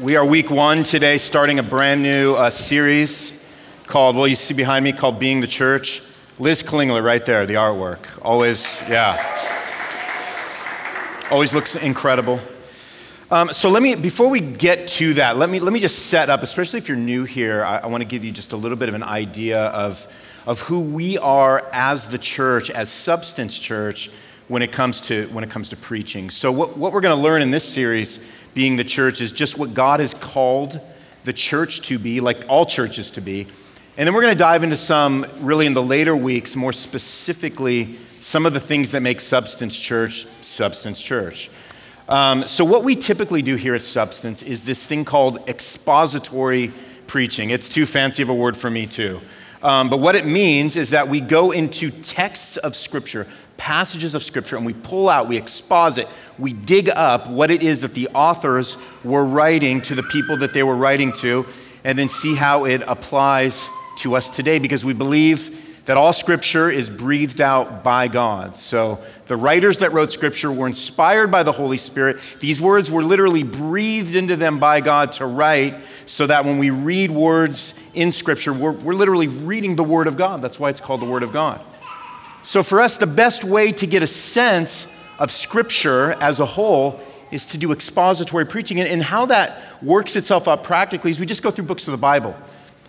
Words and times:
We 0.00 0.16
are 0.16 0.24
week 0.24 0.50
one 0.50 0.82
today, 0.82 1.18
starting 1.18 1.58
a 1.58 1.62
brand 1.62 2.02
new 2.02 2.34
uh, 2.34 2.48
series 2.48 3.54
called, 3.86 4.16
well, 4.16 4.26
you 4.26 4.34
see 4.34 4.54
behind 4.54 4.82
me, 4.82 4.92
called 4.92 5.18
Being 5.18 5.42
the 5.42 5.46
Church. 5.46 6.00
Liz 6.38 6.62
Klingler, 6.62 7.04
right 7.04 7.22
there, 7.26 7.44
the 7.44 7.54
artwork. 7.54 7.98
Always, 8.22 8.82
yeah. 8.88 9.18
Always 11.30 11.52
looks 11.52 11.76
incredible. 11.76 12.40
Um, 13.30 13.52
so 13.52 13.68
let 13.68 13.82
me, 13.82 13.94
before 13.94 14.30
we 14.30 14.40
get 14.40 14.88
to 14.88 15.12
that, 15.14 15.36
let 15.36 15.50
me, 15.50 15.60
let 15.60 15.70
me 15.70 15.80
just 15.80 16.06
set 16.06 16.30
up, 16.30 16.42
especially 16.42 16.78
if 16.78 16.88
you're 16.88 16.96
new 16.96 17.24
here, 17.24 17.62
I, 17.62 17.80
I 17.80 17.86
want 17.88 18.00
to 18.00 18.08
give 18.08 18.24
you 18.24 18.32
just 18.32 18.54
a 18.54 18.56
little 18.56 18.78
bit 18.78 18.88
of 18.88 18.94
an 18.94 19.02
idea 19.02 19.64
of, 19.66 20.06
of 20.46 20.60
who 20.60 20.80
we 20.80 21.18
are 21.18 21.68
as 21.74 22.08
the 22.08 22.16
church, 22.16 22.70
as 22.70 22.88
Substance 22.88 23.58
Church, 23.58 24.08
when 24.48 24.62
it 24.62 24.72
comes 24.72 25.02
to, 25.02 25.26
when 25.26 25.44
it 25.44 25.50
comes 25.50 25.68
to 25.68 25.76
preaching. 25.76 26.30
So 26.30 26.50
what, 26.50 26.76
what 26.76 26.92
we're 26.92 27.02
going 27.02 27.16
to 27.16 27.22
learn 27.22 27.42
in 27.42 27.50
this 27.50 27.62
series 27.62 28.39
being 28.54 28.76
the 28.76 28.84
church 28.84 29.20
is 29.20 29.32
just 29.32 29.58
what 29.58 29.74
God 29.74 30.00
has 30.00 30.14
called 30.14 30.80
the 31.24 31.32
church 31.32 31.82
to 31.82 31.98
be, 31.98 32.20
like 32.20 32.44
all 32.48 32.64
churches 32.64 33.10
to 33.12 33.20
be. 33.20 33.46
And 33.96 34.06
then 34.06 34.14
we're 34.14 34.22
going 34.22 34.34
to 34.34 34.38
dive 34.38 34.62
into 34.62 34.76
some, 34.76 35.26
really 35.40 35.66
in 35.66 35.74
the 35.74 35.82
later 35.82 36.16
weeks, 36.16 36.56
more 36.56 36.72
specifically, 36.72 37.96
some 38.20 38.46
of 38.46 38.52
the 38.52 38.60
things 38.60 38.92
that 38.92 39.00
make 39.00 39.20
Substance 39.20 39.78
Church 39.78 40.24
Substance 40.24 41.02
Church. 41.02 41.50
Um, 42.08 42.46
so, 42.46 42.64
what 42.64 42.82
we 42.82 42.96
typically 42.96 43.42
do 43.42 43.56
here 43.56 43.74
at 43.74 43.82
Substance 43.82 44.42
is 44.42 44.64
this 44.64 44.86
thing 44.86 45.04
called 45.04 45.48
expository 45.48 46.72
preaching. 47.06 47.50
It's 47.50 47.68
too 47.68 47.86
fancy 47.86 48.22
of 48.22 48.28
a 48.28 48.34
word 48.34 48.56
for 48.56 48.70
me, 48.70 48.86
too. 48.86 49.20
Um, 49.62 49.90
but 49.90 49.98
what 49.98 50.14
it 50.14 50.24
means 50.24 50.76
is 50.76 50.90
that 50.90 51.08
we 51.08 51.20
go 51.20 51.50
into 51.50 51.90
texts 51.90 52.56
of 52.56 52.74
Scripture, 52.74 53.26
passages 53.60 54.14
of 54.14 54.22
Scripture, 54.22 54.56
and 54.56 54.64
we 54.64 54.72
pull 54.72 55.10
out, 55.10 55.28
we 55.28 55.36
exposit, 55.36 56.08
we 56.38 56.54
dig 56.54 56.88
up 56.88 57.28
what 57.28 57.50
it 57.50 57.62
is 57.62 57.82
that 57.82 57.92
the 57.92 58.08
authors 58.14 58.78
were 59.04 59.22
writing 59.22 59.82
to 59.82 59.94
the 59.94 60.02
people 60.04 60.38
that 60.38 60.54
they 60.54 60.62
were 60.62 60.74
writing 60.74 61.12
to, 61.12 61.44
and 61.84 61.98
then 61.98 62.08
see 62.08 62.34
how 62.34 62.64
it 62.64 62.82
applies 62.86 63.68
to 63.98 64.16
us 64.16 64.30
today 64.30 64.58
because 64.58 64.82
we 64.82 64.94
believe 64.94 65.84
that 65.84 65.98
all 65.98 66.14
scripture 66.14 66.70
is 66.70 66.88
breathed 66.88 67.38
out 67.38 67.84
by 67.84 68.08
God. 68.08 68.56
So 68.56 68.98
the 69.26 69.36
writers 69.36 69.78
that 69.78 69.92
wrote 69.92 70.10
scripture 70.10 70.50
were 70.50 70.66
inspired 70.66 71.30
by 71.30 71.42
the 71.42 71.52
Holy 71.52 71.76
Spirit. 71.76 72.16
These 72.40 72.62
words 72.62 72.90
were 72.90 73.02
literally 73.02 73.42
breathed 73.42 74.14
into 74.14 74.36
them 74.36 74.58
by 74.58 74.80
God 74.80 75.12
to 75.12 75.26
write 75.26 75.82
so 76.06 76.26
that 76.26 76.46
when 76.46 76.56
we 76.56 76.70
read 76.70 77.10
words 77.10 77.78
in 77.92 78.10
scripture, 78.10 78.54
we're, 78.54 78.72
we're 78.72 78.94
literally 78.94 79.28
reading 79.28 79.76
the 79.76 79.84
word 79.84 80.06
of 80.06 80.16
God. 80.16 80.40
That's 80.40 80.58
why 80.58 80.70
it's 80.70 80.80
called 80.80 81.02
the 81.02 81.06
word 81.06 81.22
of 81.22 81.32
God. 81.32 81.62
So 82.50 82.64
for 82.64 82.80
us, 82.80 82.96
the 82.96 83.06
best 83.06 83.44
way 83.44 83.70
to 83.70 83.86
get 83.86 84.02
a 84.02 84.08
sense 84.08 85.00
of 85.20 85.30
Scripture 85.30 86.14
as 86.20 86.40
a 86.40 86.44
whole 86.44 86.98
is 87.30 87.46
to 87.46 87.58
do 87.58 87.70
expository 87.70 88.44
preaching. 88.44 88.80
And, 88.80 89.04
how 89.04 89.26
that 89.26 89.80
works 89.80 90.16
itself 90.16 90.48
out 90.48 90.64
practically 90.64 91.12
is 91.12 91.20
we 91.20 91.26
just 91.26 91.44
go 91.44 91.52
through 91.52 91.66
books 91.66 91.86
of 91.86 91.92
the 91.92 91.98
Bible. 91.98 92.34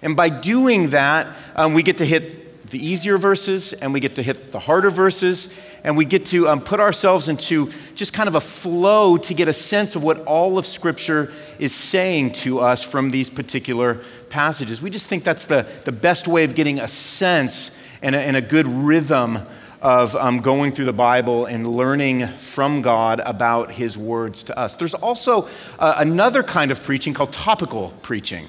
And 0.01 0.15
by 0.15 0.29
doing 0.29 0.89
that, 0.89 1.27
um, 1.55 1.75
we 1.75 1.83
get 1.83 1.99
to 1.99 2.05
hit 2.07 2.69
the 2.71 2.83
easier 2.83 3.19
verses 3.19 3.71
and 3.73 3.93
we 3.93 3.99
get 3.99 4.15
to 4.15 4.23
hit 4.23 4.51
the 4.51 4.57
harder 4.57 4.89
verses 4.89 5.55
and 5.83 5.95
we 5.95 6.05
get 6.05 6.25
to 6.27 6.47
um, 6.47 6.61
put 6.61 6.79
ourselves 6.79 7.27
into 7.27 7.71
just 7.93 8.13
kind 8.13 8.27
of 8.27 8.33
a 8.33 8.41
flow 8.41 9.15
to 9.17 9.35
get 9.35 9.47
a 9.47 9.53
sense 9.53 9.95
of 9.95 10.01
what 10.01 10.21
all 10.21 10.57
of 10.57 10.65
Scripture 10.65 11.31
is 11.59 11.71
saying 11.71 12.31
to 12.31 12.61
us 12.61 12.83
from 12.83 13.11
these 13.11 13.29
particular 13.29 13.99
passages. 14.29 14.81
We 14.81 14.89
just 14.89 15.07
think 15.07 15.23
that's 15.23 15.45
the, 15.45 15.67
the 15.85 15.91
best 15.91 16.27
way 16.27 16.45
of 16.45 16.55
getting 16.55 16.79
a 16.79 16.87
sense 16.87 17.80
and 18.01 18.15
a, 18.15 18.19
and 18.19 18.35
a 18.35 18.41
good 18.41 18.67
rhythm 18.67 19.39
of 19.81 20.15
um, 20.15 20.41
going 20.41 20.71
through 20.71 20.85
the 20.85 20.93
Bible 20.93 21.45
and 21.45 21.65
learning 21.65 22.27
from 22.27 22.81
God 22.81 23.19
about 23.25 23.71
His 23.71 23.97
words 23.97 24.43
to 24.43 24.57
us. 24.57 24.75
There's 24.75 24.93
also 24.93 25.49
uh, 25.79 25.95
another 25.97 26.43
kind 26.43 26.71
of 26.71 26.83
preaching 26.83 27.13
called 27.13 27.33
topical 27.33 27.93
preaching. 28.01 28.45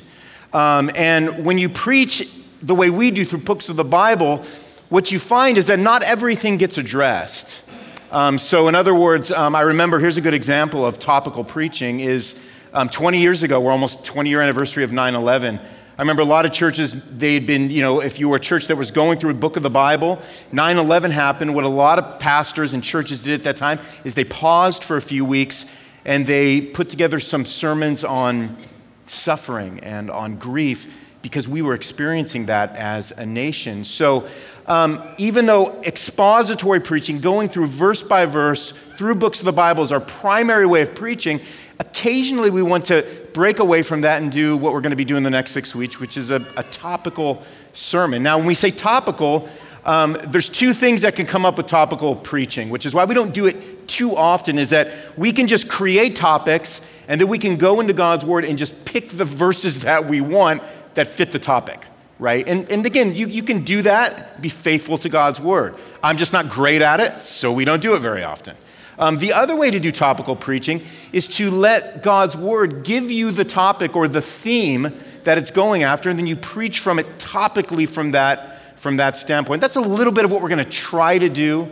Um, 0.53 0.91
and 0.95 1.45
when 1.45 1.57
you 1.57 1.69
preach 1.71 2.29
the 2.63 2.75
way 2.75 2.91
we 2.91 3.11
do 3.11 3.25
through 3.25 3.41
books 3.41 3.69
of 3.69 3.77
the 3.77 3.85
Bible, 3.85 4.45
what 4.91 5.11
you 5.11 5.19
find 5.19 5.57
is 5.57 5.67
that 5.67 5.79
not 5.79 6.03
everything 6.03 6.59
gets 6.59 6.77
addressed. 6.77 7.71
Um, 8.11 8.37
so, 8.37 8.69
in 8.69 8.75
other 8.75 8.95
words, 8.95 9.33
um, 9.33 9.55
I 9.55 9.63
remember 9.63 9.99
here's 9.99 10.19
a 10.19 10.21
good 10.21 10.35
example 10.35 10.85
of 10.85 10.99
topical 10.99 11.45
preaching 11.45 12.01
is 12.01 12.47
um, 12.75 12.91
20 12.91 13.19
years 13.19 13.43
ago, 13.43 13.59
we're 13.59 13.73
almost 13.73 14.05
20 14.05 14.29
year 14.29 14.43
anniversary 14.43 14.85
of 14.85 14.93
9 14.93 15.15
11. 15.15 15.61
I 15.99 16.03
remember 16.03 16.23
a 16.23 16.27
lot 16.27 16.47
of 16.47 16.53
churches, 16.53 17.19
they'd 17.19 17.47
been, 17.47 17.69
you 17.69 17.83
know, 17.83 18.01
if 18.01 18.19
you 18.19 18.31
were 18.31 18.37
a 18.37 18.41
church 18.41 18.69
that 18.69 18.77
was 18.77 18.91
going 18.91 19.19
through 19.19 19.33
a 19.33 19.35
book 19.35 19.59
of 19.59 19.63
the 19.63 19.71
Bible, 19.71 20.23
9 20.51 20.79
11 20.79 21.11
happened. 21.11 21.55
What 21.55 21.65
a 21.65 21.69
lot 21.69 21.99
of 21.99 22.19
pastors 22.19 22.73
and 22.73 22.83
churches 22.83 23.21
did 23.21 23.35
at 23.35 23.45
that 23.45 23.59
time 23.59 23.79
is 24.03 24.15
they 24.15 24.25
paused 24.25 24.85
for 24.85 24.97
a 24.97 25.03
few 25.03 25.25
weeks 25.25 25.85
and 26.07 26.27
they 26.27 26.63
put 26.63 26.89
together 26.89 27.21
some 27.21 27.45
sermons 27.45 28.05
on 28.05 28.57
suffering 29.05 29.81
and 29.81 30.11
on 30.11 30.37
grief 30.37 31.15
because 31.21 31.47
we 31.47 31.61
were 31.61 31.75
experiencing 31.75 32.47
that 32.47 32.75
as 32.75 33.13
a 33.13 33.27
nation. 33.27 33.85
So, 33.85 34.27
um, 34.67 35.03
even 35.19 35.47
though 35.47 35.81
expository 35.83 36.81
preaching, 36.81 37.21
going 37.21 37.49
through 37.49 37.67
verse 37.67 38.03
by 38.03 38.25
verse 38.25 38.71
through 38.71 39.17
books 39.17 39.41
of 39.41 39.45
the 39.45 39.53
Bible, 39.53 39.83
is 39.83 39.93
our 39.93 40.01
primary 40.01 40.67
way 40.67 40.83
of 40.83 40.95
preaching, 40.95 41.41
occasionally 41.83 42.49
we 42.49 42.63
want 42.63 42.87
to 42.87 43.05
break 43.33 43.59
away 43.59 43.83
from 43.83 44.03
that 44.03 44.23
and 44.23 44.31
do 44.31 44.57
what 44.57 44.73
we're 44.73 44.81
going 44.81 44.91
to 44.91 44.97
be 44.97 45.05
doing 45.05 45.25
the 45.25 45.31
next 45.31 45.51
six 45.51 45.75
weeks, 45.75 45.99
which 45.99 46.17
is 46.17 46.31
a, 46.31 46.47
a 46.57 46.63
topical 46.63 47.43
sermon. 47.73 48.23
Now, 48.23 48.39
when 48.39 48.47
we 48.47 48.55
say 48.55 48.71
topical, 48.71 49.49
um, 49.85 50.17
there's 50.27 50.49
two 50.49 50.75
things 50.75 51.03
that 51.03 51.17
can 51.17 51.27
come 51.27 51.45
up 51.45 51.57
with 51.57 51.67
topical 51.67 52.15
preaching, 52.15 52.71
which 52.71 52.87
is 52.87 52.95
why 52.95 53.05
we 53.05 53.15
don't 53.15 53.35
do 53.35 53.47
it 53.47 53.89
too 53.89 54.17
often, 54.17 54.59
is 54.59 54.71
that 54.71 54.89
we 55.19 55.33
can 55.33 55.49
just 55.49 55.69
create 55.69 56.15
topics 56.15 56.89
and 57.09 57.21
then 57.21 57.27
we 57.27 57.39
can 57.39 57.57
go 57.57 57.81
into 57.81 57.93
God's 57.93 58.25
word 58.25 58.45
and 58.45 58.57
just 58.57 58.85
pick 58.85 59.09
the 59.09 59.25
verses 59.25 59.81
that 59.81 60.07
we 60.07 60.21
want 60.21 60.63
that 60.95 61.09
fit 61.09 61.33
the 61.33 61.41
topic, 61.41 61.85
right? 62.21 62.47
And, 62.47 62.71
and 62.71 62.87
again, 62.87 63.15
you, 63.17 63.27
you 63.27 63.43
can 63.43 63.65
do 63.65 63.83
that, 63.83 64.41
be 64.41 64.51
faithful 64.51 64.99
to 64.99 65.09
God's 65.09 65.41
word. 65.41 65.75
I'm 66.01 66.17
just 66.17 66.33
not 66.33 66.49
great 66.49 66.81
at 66.81 67.01
it, 67.01 67.23
so 67.23 67.53
we 67.53 67.65
don't 67.65 67.83
do 67.83 67.97
it 67.97 67.99
very 67.99 68.23
often. 68.23 68.55
Um, 68.99 69.19
the 69.19 69.33
other 69.33 69.57
way 69.57 69.71
to 69.71 69.81
do 69.81 69.91
topical 69.91 70.37
preaching 70.37 70.83
is 71.13 71.29
to 71.37 71.51
let 71.51 72.03
God's 72.03 72.37
word 72.37 72.85
give 72.85 73.11
you 73.11 73.31
the 73.31 73.45
topic 73.45 73.97
or 73.97 74.09
the 74.09 74.21
theme 74.21 74.93
that 75.25 75.39
it's 75.39 75.51
going 75.51 75.83
after, 75.83 76.11
and 76.11 76.19
then 76.19 76.27
you 76.27 76.37
preach 76.37 76.81
from 76.81 76.99
it 76.99 77.07
topically 77.19 77.89
from 77.89 78.13
that, 78.13 78.79
from 78.79 78.97
that 78.97 79.17
standpoint. 79.17 79.61
That's 79.61 79.77
a 79.77 79.81
little 79.81 80.13
bit 80.13 80.25
of 80.25 80.33
what 80.33 80.43
we're 80.43 80.49
going 80.49 80.65
to 80.65 80.71
try 80.71 81.19
to 81.19 81.29
do 81.29 81.71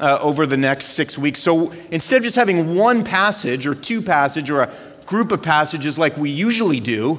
uh, 0.00 0.18
over 0.20 0.46
the 0.46 0.56
next 0.56 0.86
six 0.86 1.16
weeks. 1.18 1.40
So 1.40 1.72
instead 1.90 2.18
of 2.18 2.22
just 2.22 2.36
having 2.36 2.74
one 2.76 3.04
passage 3.04 3.66
or 3.66 3.74
two 3.74 4.02
passage 4.02 4.50
or 4.50 4.62
a 4.62 4.72
group 5.06 5.32
of 5.32 5.42
passages 5.42 5.98
like 5.98 6.16
we 6.16 6.30
usually 6.30 6.80
do 6.80 7.18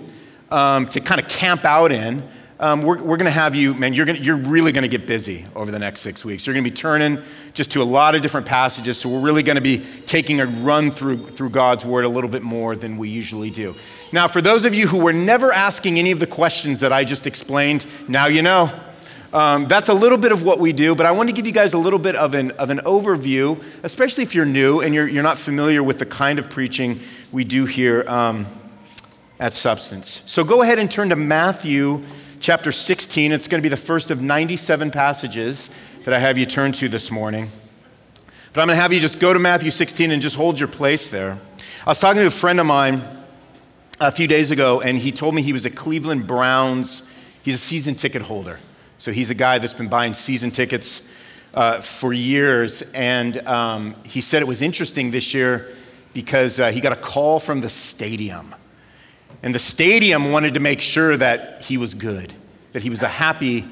um, 0.51 0.87
to 0.89 0.99
kind 0.99 1.19
of 1.19 1.27
camp 1.27 1.65
out 1.65 1.91
in, 1.91 2.23
um, 2.59 2.83
we're, 2.83 2.97
we're 3.01 3.17
going 3.17 3.25
to 3.25 3.31
have 3.31 3.55
you, 3.55 3.73
man, 3.73 3.93
you're, 3.93 4.05
gonna, 4.05 4.19
you're 4.19 4.35
really 4.35 4.71
going 4.71 4.83
to 4.83 4.87
get 4.87 5.07
busy 5.07 5.45
over 5.55 5.71
the 5.71 5.79
next 5.79 6.01
six 6.01 6.23
weeks. 6.23 6.45
You're 6.45 6.53
going 6.53 6.63
to 6.63 6.69
be 6.69 6.75
turning 6.75 7.19
just 7.53 7.71
to 7.71 7.81
a 7.81 7.83
lot 7.83 8.15
of 8.15 8.21
different 8.21 8.45
passages. 8.45 8.97
So 8.97 9.09
we're 9.09 9.21
really 9.21 9.43
going 9.43 9.55
to 9.55 9.61
be 9.61 9.83
taking 10.05 10.39
a 10.39 10.45
run 10.45 10.91
through, 10.91 11.27
through 11.29 11.49
God's 11.49 11.85
word 11.85 12.05
a 12.05 12.09
little 12.09 12.29
bit 12.29 12.43
more 12.43 12.75
than 12.75 12.97
we 12.97 13.09
usually 13.09 13.49
do. 13.49 13.75
Now, 14.11 14.27
for 14.27 14.41
those 14.41 14.65
of 14.65 14.73
you 14.73 14.87
who 14.87 14.97
were 14.97 15.13
never 15.13 15.51
asking 15.51 15.99
any 15.99 16.11
of 16.11 16.19
the 16.19 16.27
questions 16.27 16.79
that 16.81 16.93
I 16.93 17.03
just 17.03 17.27
explained, 17.27 17.85
now 18.07 18.27
you 18.27 18.41
know. 18.41 18.71
Um, 19.33 19.67
that's 19.67 19.89
a 19.89 19.95
little 19.95 20.19
bit 20.19 20.31
of 20.31 20.43
what 20.43 20.59
we 20.59 20.73
do, 20.73 20.93
but 20.93 21.07
I 21.07 21.11
want 21.11 21.27
to 21.27 21.33
give 21.33 21.47
you 21.47 21.51
guys 21.51 21.73
a 21.73 21.79
little 21.79 21.97
bit 21.97 22.15
of 22.15 22.35
an, 22.35 22.51
of 22.51 22.69
an 22.69 22.77
overview, 22.85 23.63
especially 23.81 24.21
if 24.21 24.35
you're 24.35 24.45
new 24.45 24.79
and 24.79 24.93
you're, 24.93 25.07
you're 25.07 25.23
not 25.23 25.39
familiar 25.39 25.81
with 25.81 25.97
the 25.97 26.05
kind 26.05 26.37
of 26.37 26.51
preaching 26.51 26.99
we 27.31 27.43
do 27.43 27.65
here 27.65 28.07
um, 28.07 28.45
at 29.39 29.55
Substance. 29.55 30.07
So 30.07 30.43
go 30.43 30.61
ahead 30.61 30.77
and 30.77 30.91
turn 30.91 31.09
to 31.09 31.15
Matthew 31.15 32.03
chapter 32.43 32.73
16. 32.73 33.31
It's 33.31 33.47
going 33.47 33.59
to 33.59 33.63
be 33.63 33.69
the 33.69 33.77
first 33.77 34.11
of 34.11 34.21
97 34.21 34.91
passages 34.91 35.69
that 36.03 36.13
I 36.13 36.19
have 36.19 36.37
you 36.37 36.45
turn 36.45 36.73
to 36.73 36.89
this 36.89 37.09
morning. 37.09 37.49
But 38.51 38.61
I'm 38.61 38.67
going 38.67 38.75
to 38.75 38.81
have 38.81 38.91
you 38.91 38.99
just 38.99 39.21
go 39.21 39.31
to 39.31 39.39
Matthew 39.39 39.71
16 39.71 40.11
and 40.11 40.21
just 40.21 40.35
hold 40.35 40.59
your 40.59 40.67
place 40.67 41.09
there. 41.09 41.39
I 41.85 41.89
was 41.89 42.01
talking 42.01 42.19
to 42.19 42.27
a 42.27 42.29
friend 42.29 42.59
of 42.59 42.65
mine 42.65 43.01
a 44.01 44.11
few 44.11 44.27
days 44.27 44.51
ago, 44.51 44.81
and 44.81 44.97
he 44.97 45.09
told 45.09 45.35
me 45.35 45.41
he 45.41 45.53
was 45.53 45.65
a 45.65 45.69
Cleveland 45.69 46.27
Browns, 46.27 47.17
he's 47.43 47.55
a 47.55 47.57
season 47.57 47.95
ticket 47.95 48.23
holder. 48.23 48.59
So 48.97 49.13
he's 49.13 49.31
a 49.31 49.35
guy 49.35 49.57
that's 49.57 49.73
been 49.73 49.87
buying 49.87 50.13
season 50.13 50.51
tickets 50.51 51.17
uh, 51.53 51.79
for 51.79 52.11
years. 52.11 52.81
And 52.91 53.37
um, 53.47 53.95
he 54.03 54.19
said 54.19 54.41
it 54.41 54.49
was 54.49 54.61
interesting 54.61 55.11
this 55.11 55.33
year 55.33 55.69
because 56.13 56.59
uh, 56.59 56.71
he 56.73 56.81
got 56.81 56.91
a 56.91 56.97
call 56.97 57.39
from 57.39 57.61
the 57.61 57.69
stadium 57.69 58.53
and 59.43 59.53
the 59.53 59.59
stadium 59.59 60.31
wanted 60.31 60.53
to 60.53 60.61
make 60.61 60.79
sure 60.79 61.17
that 61.17 61.61
he 61.61 61.77
was 61.77 61.93
good, 61.93 62.33
that 62.71 62.81
he 62.81 62.89
was 62.89 63.03
a 63.03 63.09
happy 63.09 63.65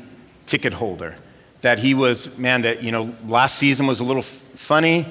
ticket 0.46 0.74
holder, 0.74 1.16
that 1.62 1.80
he 1.80 1.94
was, 1.94 2.38
man, 2.38 2.64
that, 2.64 2.84
you 2.84 2.92
know, 2.92 3.16
last 3.26 3.58
season 3.58 3.88
was 3.88 4.02
a 4.02 4.04
little 4.04 4.22
f- 4.22 4.26
funny 4.26 5.06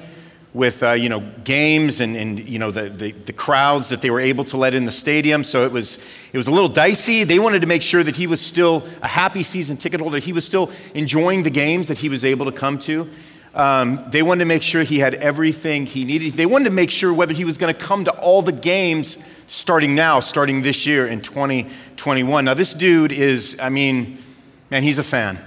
with, 0.53 0.83
uh, 0.83 0.91
you 0.91 1.09
know, 1.09 1.21
games 1.43 1.99
and, 1.99 2.15
and 2.15 2.47
you 2.47 2.59
know, 2.59 2.69
the, 2.69 2.89
the, 2.89 3.11
the, 3.11 3.33
crowds 3.33 3.89
that 3.89 4.01
they 4.01 4.11
were 4.11 4.19
able 4.19 4.43
to 4.43 4.57
let 4.57 4.73
in 4.73 4.83
the 4.83 4.91
stadium. 4.91 5.43
So 5.45 5.65
it 5.65 5.71
was, 5.71 6.05
it 6.31 6.37
was 6.37 6.47
a 6.47 6.51
little 6.51 6.67
dicey. 6.67 7.23
They 7.23 7.39
wanted 7.39 7.61
to 7.61 7.67
make 7.67 7.81
sure 7.81 8.03
that 8.03 8.17
he 8.17 8.27
was 8.27 8.41
still 8.41 8.85
a 9.01 9.07
happy 9.07 9.43
season 9.43 9.77
ticket 9.77 10.01
holder. 10.01 10.19
He 10.19 10.33
was 10.33 10.45
still 10.45 10.69
enjoying 10.93 11.43
the 11.43 11.49
games 11.49 11.87
that 11.87 11.99
he 11.99 12.09
was 12.09 12.25
able 12.25 12.45
to 12.45 12.51
come 12.51 12.77
to. 12.79 13.09
Um, 13.55 14.03
they 14.09 14.21
wanted 14.21 14.39
to 14.39 14.45
make 14.45 14.63
sure 14.63 14.83
he 14.83 14.99
had 14.99 15.15
everything 15.15 15.85
he 15.85 16.05
needed. 16.05 16.33
They 16.33 16.45
wanted 16.45 16.65
to 16.65 16.71
make 16.71 16.91
sure 16.91 17.13
whether 17.13 17.33
he 17.33 17.45
was 17.45 17.57
going 17.57 17.73
to 17.73 17.79
come 17.79 18.05
to 18.05 18.11
all 18.11 18.41
the 18.41 18.53
games 18.53 19.17
starting 19.51 19.93
now, 19.93 20.21
starting 20.21 20.61
this 20.61 20.87
year 20.87 21.05
in 21.05 21.19
2021. 21.19 22.45
Now, 22.45 22.53
this 22.53 22.73
dude 22.73 23.11
is, 23.11 23.59
I 23.61 23.67
mean, 23.67 24.17
man, 24.69 24.81
he's 24.81 24.97
a 24.97 25.03
fan. 25.03 25.39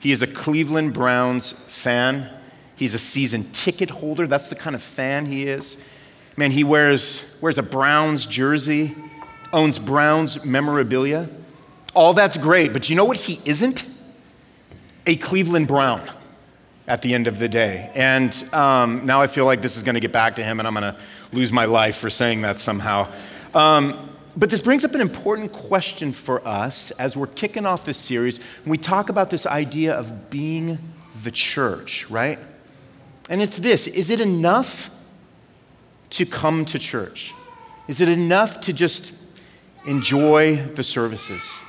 He 0.00 0.12
is 0.12 0.20
a 0.20 0.26
Cleveland 0.26 0.92
Browns 0.92 1.52
fan. 1.52 2.28
He's 2.76 2.92
a 2.92 2.98
season 2.98 3.44
ticket 3.52 3.88
holder. 3.88 4.26
That's 4.26 4.48
the 4.48 4.54
kind 4.54 4.76
of 4.76 4.82
fan 4.82 5.24
he 5.24 5.44
is. 5.44 5.82
Man, 6.36 6.50
he 6.50 6.62
wears, 6.62 7.38
wears 7.40 7.56
a 7.56 7.62
Browns 7.62 8.26
jersey, 8.26 8.94
owns 9.50 9.78
Browns 9.78 10.44
memorabilia. 10.44 11.30
All 11.94 12.12
that's 12.12 12.36
great, 12.36 12.74
but 12.74 12.90
you 12.90 12.96
know 12.96 13.06
what 13.06 13.16
he 13.16 13.40
isn't? 13.46 13.90
A 15.06 15.16
Cleveland 15.16 15.68
Brown 15.68 16.06
at 16.86 17.00
the 17.00 17.14
end 17.14 17.26
of 17.26 17.38
the 17.38 17.48
day. 17.48 17.90
And 17.94 18.30
um, 18.52 19.06
now 19.06 19.22
I 19.22 19.26
feel 19.26 19.46
like 19.46 19.62
this 19.62 19.78
is 19.78 19.84
going 19.84 19.94
to 19.94 20.00
get 20.00 20.12
back 20.12 20.36
to 20.36 20.44
him, 20.44 20.58
and 20.58 20.68
I'm 20.68 20.74
going 20.74 20.94
to 20.94 21.00
lose 21.32 21.50
my 21.50 21.64
life 21.64 21.96
for 21.96 22.10
saying 22.10 22.42
that 22.42 22.58
somehow. 22.58 23.08
Um, 23.58 24.10
but 24.36 24.50
this 24.50 24.60
brings 24.60 24.84
up 24.84 24.94
an 24.94 25.00
important 25.00 25.50
question 25.50 26.12
for 26.12 26.46
us 26.46 26.92
as 26.92 27.16
we're 27.16 27.26
kicking 27.26 27.66
off 27.66 27.84
this 27.84 27.98
series 27.98 28.38
we 28.64 28.78
talk 28.78 29.08
about 29.08 29.30
this 29.30 29.46
idea 29.46 29.94
of 29.94 30.30
being 30.30 30.78
the 31.24 31.32
church, 31.32 32.08
right? 32.08 32.38
And 33.28 33.42
it's 33.42 33.58
this 33.58 33.88
is 33.88 34.10
it 34.10 34.20
enough 34.20 34.96
to 36.10 36.24
come 36.24 36.66
to 36.66 36.78
church? 36.78 37.34
Is 37.88 38.00
it 38.00 38.08
enough 38.08 38.60
to 38.60 38.72
just 38.72 39.20
enjoy 39.88 40.54
the 40.54 40.84
services? 40.84 41.64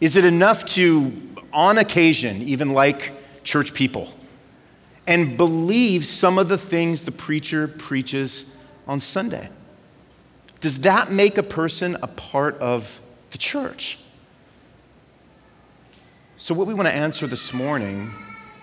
Is 0.00 0.16
it 0.16 0.24
enough 0.24 0.64
to, 0.76 1.12
on 1.52 1.76
occasion, 1.76 2.40
even 2.40 2.72
like 2.72 3.12
church 3.44 3.74
people, 3.74 4.14
and 5.06 5.36
believe 5.36 6.06
some 6.06 6.38
of 6.38 6.48
the 6.48 6.56
things 6.56 7.04
the 7.04 7.12
preacher 7.12 7.68
preaches 7.68 8.56
on 8.86 8.98
Sunday? 8.98 9.50
Does 10.60 10.80
that 10.80 11.10
make 11.10 11.38
a 11.38 11.42
person 11.42 11.96
a 12.02 12.06
part 12.06 12.58
of 12.58 13.00
the 13.30 13.38
church? 13.38 13.98
So, 16.36 16.54
what 16.54 16.66
we 16.66 16.74
want 16.74 16.88
to 16.88 16.94
answer 16.94 17.26
this 17.26 17.52
morning 17.52 18.12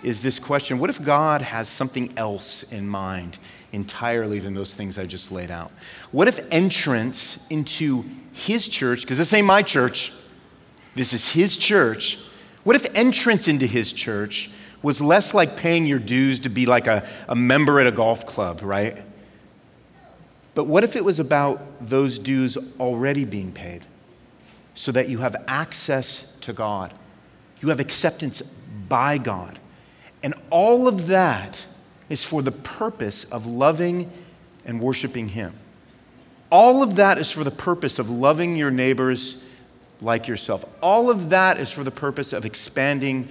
is 0.03 0.21
this 0.21 0.39
question 0.39 0.79
What 0.79 0.89
if 0.89 1.03
God 1.03 1.41
has 1.41 1.67
something 1.67 2.13
else 2.17 2.63
in 2.71 2.87
mind 2.87 3.39
entirely 3.71 4.39
than 4.39 4.53
those 4.53 4.73
things 4.73 4.97
I 4.97 5.05
just 5.05 5.31
laid 5.31 5.51
out? 5.51 5.71
What 6.11 6.27
if 6.27 6.45
entrance 6.51 7.47
into 7.49 8.05
His 8.33 8.67
church, 8.67 9.01
because 9.01 9.17
this 9.17 9.33
ain't 9.33 9.47
my 9.47 9.61
church, 9.61 10.11
this 10.95 11.13
is 11.13 11.33
His 11.33 11.57
church. 11.57 12.19
What 12.63 12.75
if 12.75 12.85
entrance 12.95 13.47
into 13.47 13.67
His 13.67 13.93
church 13.93 14.49
was 14.81 15.01
less 15.01 15.33
like 15.33 15.57
paying 15.57 15.85
your 15.85 15.99
dues 15.99 16.39
to 16.41 16.49
be 16.49 16.65
like 16.65 16.87
a, 16.87 17.07
a 17.27 17.35
member 17.35 17.79
at 17.79 17.87
a 17.87 17.91
golf 17.91 18.25
club, 18.25 18.61
right? 18.61 19.01
But 20.55 20.67
what 20.67 20.85
if 20.85 20.95
it 20.95 21.03
was 21.03 21.19
about 21.19 21.61
those 21.81 22.17
dues 22.17 22.57
already 22.79 23.25
being 23.25 23.51
paid 23.51 23.81
so 24.73 24.91
that 24.93 25.09
you 25.09 25.19
have 25.19 25.35
access 25.47 26.35
to 26.37 26.53
God? 26.53 26.93
You 27.61 27.69
have 27.69 27.81
acceptance 27.81 28.41
by 28.87 29.17
God. 29.17 29.59
And 30.23 30.33
all 30.49 30.87
of 30.87 31.07
that 31.07 31.65
is 32.09 32.23
for 32.23 32.41
the 32.41 32.51
purpose 32.51 33.25
of 33.25 33.45
loving 33.45 34.09
and 34.65 34.79
worshiping 34.79 35.29
Him. 35.29 35.53
All 36.49 36.81
of 36.81 36.95
that 36.95 37.17
is 37.17 37.31
for 37.31 37.43
the 37.43 37.51
purpose 37.51 37.99
of 37.99 38.09
loving 38.09 38.55
your 38.55 38.71
neighbors 38.71 39.47
like 40.01 40.27
yourself. 40.27 40.63
All 40.81 41.09
of 41.09 41.29
that 41.29 41.59
is 41.59 41.71
for 41.71 41.83
the 41.83 41.91
purpose 41.91 42.31
of 42.31 42.45
expanding 42.45 43.27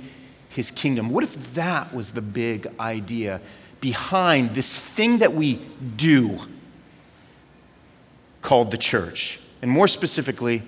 His 0.50 0.70
kingdom. 0.70 1.08
What 1.08 1.24
if 1.24 1.54
that 1.54 1.94
was 1.94 2.12
the 2.12 2.22
big 2.22 2.66
idea 2.78 3.40
behind 3.80 4.54
this 4.54 4.78
thing 4.78 5.18
that 5.18 5.32
we 5.32 5.60
do? 5.96 6.40
Called 8.44 8.70
the 8.70 8.76
church, 8.76 9.40
and 9.62 9.70
more 9.70 9.88
specifically, 9.88 10.62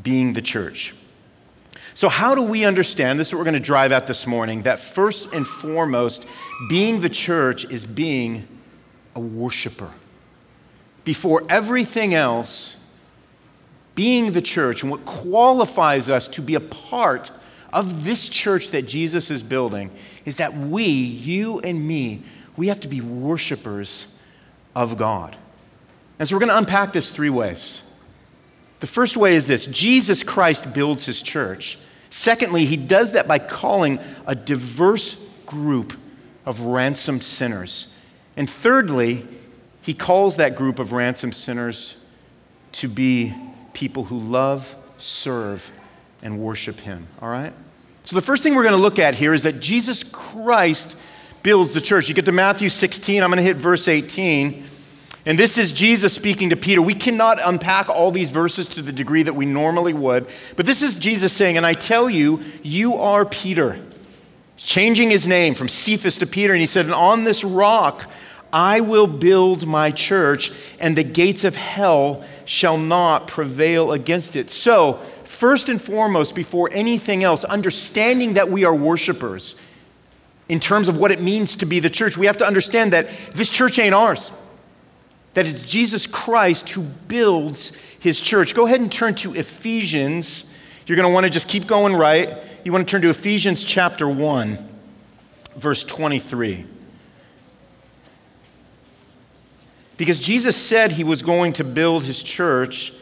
being 0.00 0.32
the 0.32 0.40
church. 0.40 0.94
So, 1.92 2.08
how 2.08 2.36
do 2.36 2.42
we 2.42 2.64
understand 2.64 3.18
this? 3.18 3.28
Is 3.28 3.34
what 3.34 3.40
we're 3.40 3.44
going 3.44 3.54
to 3.54 3.60
drive 3.60 3.90
at 3.90 4.06
this 4.06 4.24
morning 4.26 4.62
that 4.62 4.78
first 4.78 5.34
and 5.34 5.46
foremost, 5.46 6.28
being 6.68 7.00
the 7.00 7.08
church 7.08 7.64
is 7.70 7.84
being 7.84 8.46
a 9.16 9.20
worshiper. 9.20 9.90
Before 11.04 11.42
everything 11.48 12.14
else, 12.14 12.86
being 13.96 14.30
the 14.30 14.42
church 14.42 14.82
and 14.82 14.90
what 14.90 15.04
qualifies 15.04 16.08
us 16.08 16.28
to 16.28 16.40
be 16.40 16.54
a 16.54 16.60
part 16.60 17.32
of 17.72 18.04
this 18.04 18.28
church 18.28 18.70
that 18.70 18.86
Jesus 18.86 19.28
is 19.28 19.42
building 19.42 19.90
is 20.24 20.36
that 20.36 20.54
we, 20.54 20.84
you 20.84 21.58
and 21.60 21.86
me, 21.86 22.22
we 22.56 22.68
have 22.68 22.78
to 22.80 22.88
be 22.88 23.00
worshipers 23.00 24.16
of 24.76 24.96
God. 24.96 25.36
And 26.18 26.28
so 26.28 26.34
we're 26.34 26.40
going 26.40 26.50
to 26.50 26.58
unpack 26.58 26.92
this 26.92 27.10
three 27.10 27.30
ways. 27.30 27.82
The 28.80 28.86
first 28.86 29.16
way 29.16 29.34
is 29.34 29.46
this 29.46 29.66
Jesus 29.66 30.22
Christ 30.22 30.74
builds 30.74 31.06
his 31.06 31.22
church. 31.22 31.78
Secondly, 32.10 32.64
he 32.64 32.76
does 32.76 33.12
that 33.12 33.28
by 33.28 33.38
calling 33.38 33.98
a 34.26 34.34
diverse 34.34 35.28
group 35.46 35.94
of 36.46 36.60
ransomed 36.60 37.22
sinners. 37.22 37.98
And 38.36 38.48
thirdly, 38.48 39.24
he 39.82 39.94
calls 39.94 40.36
that 40.36 40.56
group 40.56 40.78
of 40.78 40.92
ransomed 40.92 41.34
sinners 41.34 42.04
to 42.72 42.88
be 42.88 43.34
people 43.72 44.04
who 44.04 44.18
love, 44.18 44.74
serve, 44.96 45.70
and 46.22 46.38
worship 46.38 46.80
him. 46.80 47.06
All 47.20 47.28
right? 47.28 47.52
So 48.04 48.16
the 48.16 48.22
first 48.22 48.42
thing 48.42 48.54
we're 48.54 48.62
going 48.62 48.76
to 48.76 48.80
look 48.80 48.98
at 48.98 49.14
here 49.14 49.34
is 49.34 49.42
that 49.42 49.60
Jesus 49.60 50.02
Christ 50.02 51.00
builds 51.42 51.74
the 51.74 51.80
church. 51.80 52.08
You 52.08 52.14
get 52.14 52.24
to 52.24 52.32
Matthew 52.32 52.68
16, 52.68 53.22
I'm 53.22 53.30
going 53.30 53.36
to 53.36 53.42
hit 53.42 53.56
verse 53.56 53.88
18. 53.88 54.64
And 55.26 55.38
this 55.38 55.58
is 55.58 55.72
Jesus 55.72 56.14
speaking 56.14 56.50
to 56.50 56.56
Peter. 56.56 56.80
We 56.80 56.94
cannot 56.94 57.38
unpack 57.44 57.88
all 57.88 58.10
these 58.10 58.30
verses 58.30 58.68
to 58.68 58.82
the 58.82 58.92
degree 58.92 59.22
that 59.24 59.34
we 59.34 59.46
normally 59.46 59.92
would, 59.92 60.26
but 60.56 60.64
this 60.64 60.82
is 60.82 60.96
Jesus 60.96 61.32
saying, 61.32 61.56
And 61.56 61.66
I 61.66 61.74
tell 61.74 62.08
you, 62.08 62.42
you 62.62 62.94
are 62.94 63.24
Peter. 63.24 63.80
Changing 64.56 65.10
his 65.10 65.28
name 65.28 65.54
from 65.54 65.68
Cephas 65.68 66.18
to 66.18 66.26
Peter, 66.26 66.52
and 66.52 66.60
he 66.60 66.66
said, 66.66 66.84
And 66.84 66.94
on 66.94 67.24
this 67.24 67.44
rock 67.44 68.10
I 68.52 68.80
will 68.80 69.06
build 69.06 69.66
my 69.66 69.90
church, 69.90 70.52
and 70.80 70.96
the 70.96 71.04
gates 71.04 71.44
of 71.44 71.56
hell 71.56 72.24
shall 72.44 72.78
not 72.78 73.28
prevail 73.28 73.92
against 73.92 74.36
it. 74.36 74.50
So, 74.50 74.94
first 75.24 75.68
and 75.68 75.80
foremost, 75.80 76.34
before 76.34 76.70
anything 76.72 77.22
else, 77.22 77.44
understanding 77.44 78.34
that 78.34 78.50
we 78.50 78.64
are 78.64 78.74
worshipers 78.74 79.60
in 80.48 80.60
terms 80.60 80.88
of 80.88 80.98
what 80.98 81.10
it 81.10 81.20
means 81.20 81.56
to 81.56 81.66
be 81.66 81.78
the 81.78 81.90
church, 81.90 82.16
we 82.16 82.24
have 82.24 82.38
to 82.38 82.46
understand 82.46 82.94
that 82.94 83.10
this 83.34 83.50
church 83.50 83.78
ain't 83.78 83.94
ours 83.94 84.32
that 85.38 85.46
it's 85.46 85.62
Jesus 85.62 86.04
Christ 86.08 86.70
who 86.70 86.82
builds 86.82 87.76
his 88.00 88.20
church. 88.20 88.56
Go 88.56 88.66
ahead 88.66 88.80
and 88.80 88.90
turn 88.90 89.14
to 89.14 89.36
Ephesians. 89.36 90.60
You're 90.84 90.96
going 90.96 91.08
to 91.08 91.14
want 91.14 91.26
to 91.26 91.30
just 91.30 91.48
keep 91.48 91.68
going 91.68 91.94
right. 91.94 92.38
You 92.64 92.72
want 92.72 92.88
to 92.88 92.90
turn 92.90 93.02
to 93.02 93.08
Ephesians 93.08 93.64
chapter 93.64 94.08
1, 94.08 94.58
verse 95.54 95.84
23. 95.84 96.66
Because 99.96 100.18
Jesus 100.18 100.56
said 100.56 100.90
he 100.90 101.04
was 101.04 101.22
going 101.22 101.52
to 101.52 101.62
build 101.62 102.02
his 102.02 102.20
church. 102.20 102.94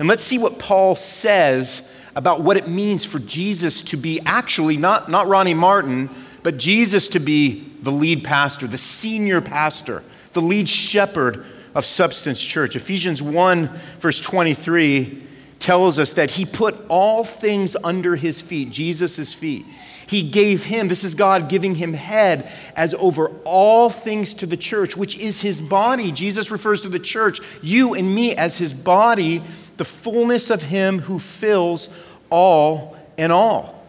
And 0.00 0.08
let's 0.08 0.24
see 0.24 0.38
what 0.38 0.58
Paul 0.58 0.96
says 0.96 1.96
about 2.16 2.40
what 2.40 2.56
it 2.56 2.66
means 2.66 3.04
for 3.04 3.20
Jesus 3.20 3.80
to 3.82 3.96
be 3.96 4.18
actually 4.26 4.76
not, 4.76 5.08
not 5.08 5.28
Ronnie 5.28 5.54
Martin, 5.54 6.10
but 6.42 6.56
Jesus 6.56 7.06
to 7.10 7.20
be 7.20 7.60
the 7.80 7.92
lead 7.92 8.24
pastor, 8.24 8.66
the 8.66 8.76
senior 8.76 9.40
pastor, 9.40 10.02
the 10.32 10.42
lead 10.42 10.68
shepherd 10.68 11.46
of 11.76 11.84
Substance 11.84 12.42
Church. 12.42 12.74
Ephesians 12.74 13.22
1, 13.22 13.68
verse 13.98 14.18
23, 14.22 15.22
tells 15.58 15.98
us 15.98 16.14
that 16.14 16.30
he 16.32 16.46
put 16.46 16.74
all 16.88 17.22
things 17.22 17.76
under 17.84 18.16
his 18.16 18.40
feet, 18.40 18.70
Jesus' 18.70 19.34
feet. 19.34 19.66
He 20.06 20.22
gave 20.22 20.64
him, 20.64 20.88
this 20.88 21.04
is 21.04 21.14
God 21.14 21.50
giving 21.50 21.74
him 21.74 21.92
head 21.92 22.50
as 22.74 22.94
over 22.94 23.28
all 23.44 23.90
things 23.90 24.32
to 24.34 24.46
the 24.46 24.56
church, 24.56 24.96
which 24.96 25.18
is 25.18 25.42
his 25.42 25.60
body. 25.60 26.12
Jesus 26.12 26.50
refers 26.50 26.80
to 26.80 26.88
the 26.88 26.98
church, 26.98 27.40
you 27.62 27.92
and 27.92 28.14
me, 28.14 28.34
as 28.34 28.56
his 28.56 28.72
body, 28.72 29.42
the 29.76 29.84
fullness 29.84 30.48
of 30.48 30.62
him 30.62 31.00
who 31.00 31.18
fills 31.18 31.94
all 32.30 32.96
in 33.18 33.30
all. 33.30 33.84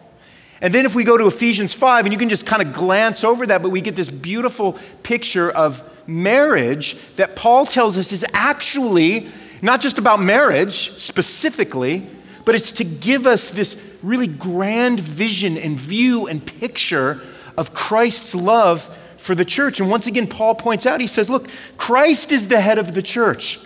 And 0.60 0.74
then 0.74 0.84
if 0.84 0.94
we 0.94 1.04
go 1.04 1.16
to 1.16 1.26
Ephesians 1.26 1.72
5, 1.72 2.04
and 2.04 2.12
you 2.12 2.18
can 2.18 2.28
just 2.28 2.46
kind 2.46 2.60
of 2.60 2.74
glance 2.74 3.24
over 3.24 3.46
that, 3.46 3.62
but 3.62 3.70
we 3.70 3.80
get 3.80 3.96
this 3.96 4.10
beautiful 4.10 4.76
picture 5.02 5.50
of 5.50 5.94
marriage 6.08 6.96
that 7.16 7.36
Paul 7.36 7.66
tells 7.66 7.96
us 7.98 8.10
is 8.10 8.24
actually 8.32 9.28
not 9.62 9.80
just 9.80 9.98
about 9.98 10.20
marriage 10.20 10.90
specifically, 10.92 12.06
but 12.44 12.54
it's 12.54 12.70
to 12.72 12.84
give 12.84 13.26
us 13.26 13.50
this 13.50 13.96
really 14.02 14.26
grand 14.26 15.00
vision 15.00 15.56
and 15.58 15.78
view 15.78 16.26
and 16.26 16.44
picture 16.44 17.20
of 17.56 17.74
Christ's 17.74 18.34
love 18.34 18.96
for 19.18 19.34
the 19.34 19.44
church. 19.44 19.80
And 19.80 19.90
once 19.90 20.06
again, 20.06 20.26
Paul 20.26 20.54
points 20.54 20.86
out, 20.86 21.00
he 21.00 21.06
says, 21.06 21.28
Look, 21.28 21.48
Christ 21.76 22.32
is 22.32 22.48
the 22.48 22.60
head 22.60 22.78
of 22.78 22.94
the 22.94 23.02
church. 23.02 23.58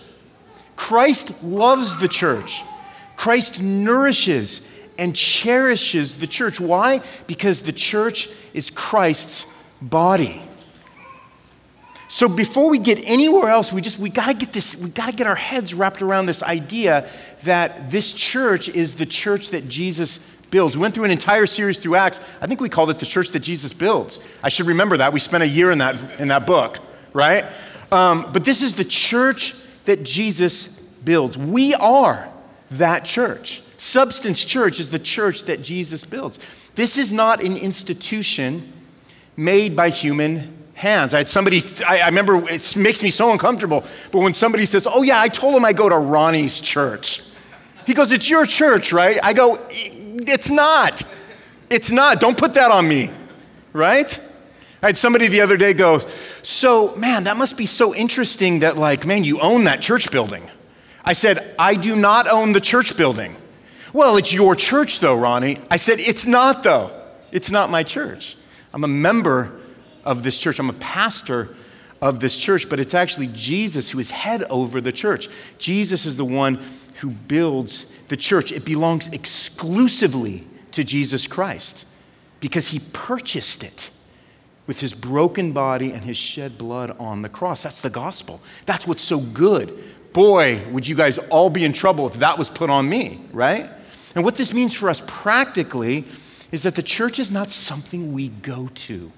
Christ 0.75 1.43
loves 1.43 1.97
the 1.97 2.07
church. 2.07 2.61
Christ 3.15 3.61
nourishes 3.61 4.69
and 4.97 5.15
cherishes 5.15 6.17
the 6.17 6.27
church. 6.27 6.59
Why? 6.59 7.01
Because 7.27 7.61
the 7.61 7.71
church 7.71 8.29
is 8.53 8.69
Christ's 8.69 9.45
body. 9.81 10.41
So 12.13 12.29
before 12.29 12.69
we 12.69 12.77
get 12.77 12.99
anywhere 13.09 13.49
else, 13.49 13.73
we 13.73 13.81
just 13.81 13.97
we 13.97 14.11
got 14.11 14.27
to 14.27 14.35
get 14.35 14.53
this 14.53 14.79
we 14.79 14.91
got 14.91 15.07
to 15.07 15.15
get 15.15 15.25
our 15.25 15.33
heads 15.33 15.73
wrapped 15.73 15.99
around 15.99 16.27
this 16.27 16.43
idea 16.43 17.09
that 17.41 17.89
this 17.89 18.13
church 18.13 18.69
is 18.69 18.97
the 18.97 19.05
church 19.07 19.49
that 19.49 19.67
Jesus 19.67 20.19
builds. 20.51 20.77
We 20.77 20.81
went 20.83 20.93
through 20.93 21.05
an 21.05 21.11
entire 21.11 21.47
series 21.47 21.79
through 21.79 21.95
Acts. 21.95 22.19
I 22.39 22.45
think 22.45 22.61
we 22.61 22.69
called 22.69 22.91
it 22.91 22.99
the 22.99 23.07
church 23.07 23.29
that 23.29 23.39
Jesus 23.39 23.73
builds. 23.73 24.19
I 24.43 24.49
should 24.49 24.67
remember 24.67 24.97
that. 24.97 25.11
We 25.11 25.19
spent 25.19 25.41
a 25.41 25.47
year 25.47 25.71
in 25.71 25.79
that 25.79 26.19
in 26.19 26.27
that 26.27 26.45
book, 26.45 26.77
right? 27.13 27.45
Um, 27.91 28.31
but 28.31 28.45
this 28.45 28.61
is 28.61 28.75
the 28.75 28.85
church 28.85 29.55
that 29.85 30.03
Jesus 30.03 30.67
builds. 31.03 31.35
We 31.35 31.73
are 31.73 32.29
that 32.69 33.05
church. 33.05 33.63
Substance 33.77 34.45
Church 34.45 34.79
is 34.79 34.91
the 34.91 34.99
church 34.99 35.45
that 35.45 35.63
Jesus 35.63 36.05
builds. 36.05 36.37
This 36.75 36.99
is 36.99 37.11
not 37.11 37.43
an 37.43 37.57
institution 37.57 38.71
made 39.35 39.75
by 39.75 39.89
human 39.89 40.62
hands. 40.73 41.13
I 41.13 41.19
had 41.19 41.29
somebody, 41.29 41.61
I, 41.87 41.99
I, 41.99 42.05
remember 42.07 42.49
it 42.49 42.75
makes 42.77 43.03
me 43.03 43.09
so 43.09 43.31
uncomfortable, 43.31 43.83
but 44.11 44.19
when 44.19 44.33
somebody 44.33 44.65
says, 44.65 44.87
Oh, 44.89 45.03
yeah, 45.03 45.19
I 45.19 45.29
told 45.29 45.55
him 45.55 45.65
I 45.65 45.73
go 45.73 45.89
to 45.89 45.97
Ronnie's 45.97 46.59
church. 46.59 47.21
He 47.85 47.93
goes, 47.93 48.11
It's 48.11 48.29
your 48.29 48.45
church, 48.45 48.91
right? 48.91 49.19
I 49.23 49.33
go, 49.33 49.59
It's 49.69 50.49
not. 50.49 51.03
It's 51.69 51.91
not. 51.91 52.19
Don't 52.19 52.37
put 52.37 52.55
that 52.55 52.71
on 52.71 52.87
me, 52.87 53.11
right? 53.71 54.19
I 54.81 54.87
had 54.87 54.97
somebody 54.97 55.27
the 55.27 55.41
other 55.41 55.57
day 55.57 55.73
go, 55.73 55.99
So, 55.99 56.95
man, 56.95 57.25
that 57.25 57.37
must 57.37 57.57
be 57.57 57.65
so 57.65 57.95
interesting 57.95 58.59
that, 58.59 58.77
like, 58.77 59.05
man, 59.05 59.23
you 59.23 59.39
own 59.39 59.65
that 59.65 59.81
church 59.81 60.11
building. 60.11 60.49
I 61.05 61.13
said, 61.13 61.53
I 61.59 61.75
do 61.75 61.95
not 61.95 62.27
own 62.27 62.53
the 62.53 62.61
church 62.61 62.97
building. 62.97 63.35
Well, 63.91 64.17
it's 64.17 64.33
your 64.33 64.55
church, 64.55 64.99
though, 64.99 65.15
Ronnie. 65.17 65.59
I 65.69 65.77
said, 65.77 65.99
It's 65.99 66.25
not, 66.25 66.63
though. 66.63 66.91
It's 67.31 67.51
not 67.51 67.69
my 67.69 67.83
church. 67.83 68.37
I'm 68.73 68.83
a 68.83 68.87
member 68.87 69.59
of 70.05 70.23
this 70.23 70.37
church. 70.37 70.59
I'm 70.59 70.69
a 70.69 70.73
pastor 70.73 71.55
of 72.01 72.19
this 72.19 72.37
church, 72.37 72.69
but 72.69 72.79
it's 72.79 72.93
actually 72.93 73.27
Jesus 73.27 73.91
who 73.91 73.99
is 73.99 74.11
head 74.11 74.43
over 74.43 74.81
the 74.81 74.91
church. 74.91 75.29
Jesus 75.57 76.05
is 76.05 76.17
the 76.17 76.25
one 76.25 76.59
who 76.99 77.09
builds 77.11 77.85
the 78.07 78.17
church. 78.17 78.51
It 78.51 78.65
belongs 78.65 79.11
exclusively 79.13 80.45
to 80.71 80.83
Jesus 80.83 81.27
Christ 81.27 81.87
because 82.39 82.69
he 82.69 82.81
purchased 82.91 83.63
it 83.63 83.89
with 84.67 84.79
his 84.79 84.93
broken 84.93 85.51
body 85.51 85.91
and 85.91 86.03
his 86.03 86.17
shed 86.17 86.57
blood 86.57 86.95
on 86.99 87.21
the 87.21 87.29
cross. 87.29 87.63
That's 87.63 87.81
the 87.81 87.89
gospel. 87.89 88.41
That's 88.65 88.87
what's 88.87 89.01
so 89.01 89.19
good. 89.19 89.77
Boy, 90.11 90.61
would 90.71 90.87
you 90.87 90.95
guys 90.95 91.17
all 91.17 91.49
be 91.49 91.65
in 91.65 91.73
trouble 91.73 92.05
if 92.05 92.15
that 92.15 92.37
was 92.37 92.49
put 92.49 92.69
on 92.69 92.87
me, 92.87 93.21
right? 93.31 93.69
And 94.15 94.23
what 94.23 94.35
this 94.35 94.53
means 94.53 94.75
for 94.75 94.89
us 94.89 95.01
practically 95.07 96.05
is 96.51 96.63
that 96.63 96.75
the 96.75 96.83
church 96.83 97.17
is 97.17 97.31
not 97.31 97.49
something 97.49 98.13
we 98.13 98.29
go 98.29 98.67
to 98.67 99.11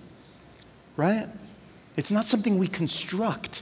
right? 0.97 1.27
It's 1.97 2.11
not 2.11 2.25
something 2.25 2.57
we 2.57 2.67
construct. 2.67 3.61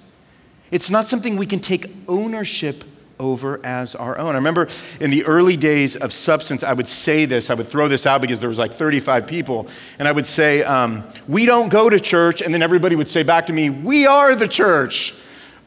It's 0.71 0.89
not 0.89 1.07
something 1.07 1.35
we 1.37 1.45
can 1.45 1.59
take 1.59 1.85
ownership 2.07 2.83
over 3.19 3.63
as 3.63 3.95
our 3.95 4.17
own. 4.17 4.33
I 4.33 4.37
remember 4.37 4.67
in 4.99 5.11
the 5.11 5.23
early 5.25 5.55
days 5.55 5.95
of 5.95 6.11
substance, 6.11 6.63
I 6.63 6.73
would 6.73 6.87
say 6.87 7.25
this, 7.25 7.49
I 7.49 7.53
would 7.53 7.67
throw 7.67 7.87
this 7.87 8.05
out 8.05 8.21
because 8.21 8.39
there 8.39 8.49
was 8.49 8.57
like 8.57 8.73
35 8.73 9.27
people, 9.27 9.67
and 9.99 10.07
I 10.07 10.11
would 10.11 10.25
say, 10.25 10.63
um, 10.63 11.03
We 11.27 11.45
don't 11.45 11.69
go 11.69 11.89
to 11.89 11.99
church, 11.99 12.41
and 12.41 12.53
then 12.53 12.61
everybody 12.61 12.95
would 12.95 13.07
say 13.07 13.23
back 13.23 13.45
to 13.47 13.53
me, 13.53 13.69
We 13.69 14.05
are 14.07 14.35
the 14.35 14.47
church. 14.47 15.13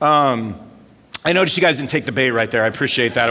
Um, 0.01 0.61
I 1.25 1.33
noticed 1.33 1.57
you 1.57 1.61
guys 1.61 1.79
didn't 1.79 1.91
take 1.91 2.05
the 2.05 2.13
bait 2.13 2.31
right 2.31 2.51
there. 2.51 2.63
I 2.63 2.67
appreciate 2.67 3.15
that. 3.15 3.31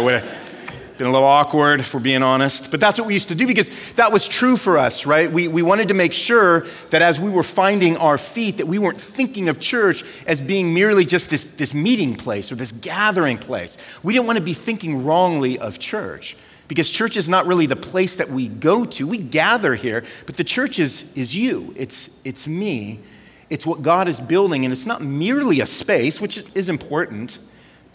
Been 0.98 1.08
a 1.08 1.12
little 1.12 1.28
awkward, 1.28 1.82
if 1.82 1.94
we're 1.94 2.00
being 2.00 2.24
honest. 2.24 2.72
But 2.72 2.80
that's 2.80 2.98
what 2.98 3.06
we 3.06 3.14
used 3.14 3.28
to 3.28 3.36
do 3.36 3.46
because 3.46 3.70
that 3.96 4.14
was 4.14 4.30
true 4.30 4.56
for 4.56 4.78
us, 4.78 5.06
right? 5.06 5.30
We, 5.30 5.50
we 5.50 5.62
wanted 5.62 5.90
to 5.90 5.94
make 5.94 6.14
sure 6.14 6.66
that 6.92 7.02
as 7.02 7.20
we 7.20 7.30
were 7.30 7.44
finding 7.44 7.98
our 7.98 8.18
feet, 8.18 8.58
that 8.58 8.68
we 8.68 8.80
weren't 8.80 9.02
thinking 9.02 9.50
of 9.50 9.60
church 9.60 10.06
as 10.26 10.40
being 10.40 10.74
merely 10.74 11.04
just 11.04 11.30
this, 11.30 11.56
this 11.56 11.74
meeting 11.74 12.16
place 12.16 12.50
or 12.50 12.56
this 12.56 12.72
gathering 12.72 13.38
place. 13.38 13.78
We 14.04 14.14
didn't 14.14 14.26
want 14.26 14.38
to 14.38 14.44
be 14.44 14.54
thinking 14.54 15.04
wrongly 15.04 15.60
of 15.60 15.80
church 15.80 16.38
because 16.70 16.90
church 16.90 17.18
is 17.18 17.28
not 17.28 17.46
really 17.46 17.66
the 17.66 17.76
place 17.76 18.16
that 18.16 18.30
we 18.30 18.48
go 18.48 18.86
to. 18.86 19.06
We 19.06 19.18
gather 19.18 19.76
here, 19.76 20.06
but 20.26 20.38
the 20.38 20.46
church 20.46 20.80
is, 20.80 21.16
is 21.18 21.36
you, 21.36 21.74
it's, 21.76 22.26
it's 22.26 22.48
me. 22.48 23.02
It's 23.50 23.68
what 23.68 23.82
God 23.82 24.08
is 24.08 24.20
building, 24.20 24.66
and 24.66 24.72
it's 24.72 24.86
not 24.86 25.02
merely 25.02 25.60
a 25.60 25.66
space, 25.66 26.22
which 26.22 26.38
is 26.56 26.70
important 26.70 27.38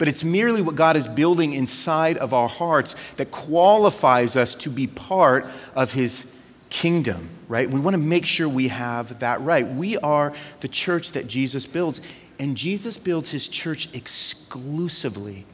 but 0.01 0.07
it's 0.07 0.23
merely 0.23 0.63
what 0.63 0.73
God 0.73 0.95
is 0.95 1.05
building 1.05 1.53
inside 1.53 2.17
of 2.17 2.33
our 2.33 2.47
hearts 2.47 2.95
that 3.17 3.29
qualifies 3.29 4.35
us 4.35 4.55
to 4.55 4.71
be 4.71 4.87
part 4.87 5.45
of 5.75 5.93
His 5.93 6.35
kingdom, 6.71 7.29
right? 7.47 7.69
We 7.69 7.79
want 7.79 7.93
to 7.93 7.99
make 7.99 8.25
sure 8.25 8.49
we 8.49 8.69
have 8.69 9.19
that 9.19 9.39
right. 9.41 9.63
We 9.63 9.97
are 9.99 10.33
the 10.61 10.67
church 10.67 11.11
that 11.11 11.27
Jesus 11.27 11.67
builds, 11.67 12.01
and 12.39 12.57
Jesus 12.57 12.97
builds 12.97 13.29
His 13.29 13.47
church 13.47 13.93
exclusively 13.93 15.45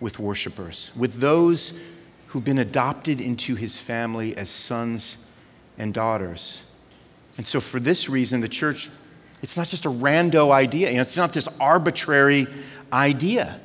with 0.00 0.18
worshipers, 0.18 0.90
with 0.96 1.20
those 1.20 1.78
who've 2.26 2.44
been 2.44 2.58
adopted 2.58 3.20
into 3.20 3.54
His 3.54 3.80
family 3.80 4.36
as 4.36 4.50
sons 4.50 5.24
and 5.78 5.94
daughters. 5.94 6.68
And 7.36 7.46
so, 7.46 7.60
for 7.60 7.78
this 7.78 8.08
reason, 8.08 8.40
the 8.40 8.48
church, 8.48 8.90
it's 9.40 9.56
not 9.56 9.68
just 9.68 9.84
a 9.84 9.88
rando 9.88 10.50
idea. 10.50 10.88
You 10.88 10.96
know, 10.96 11.02
it's 11.02 11.16
not 11.16 11.32
this 11.32 11.46
arbitrary 11.60 12.48
idea. 12.92 13.60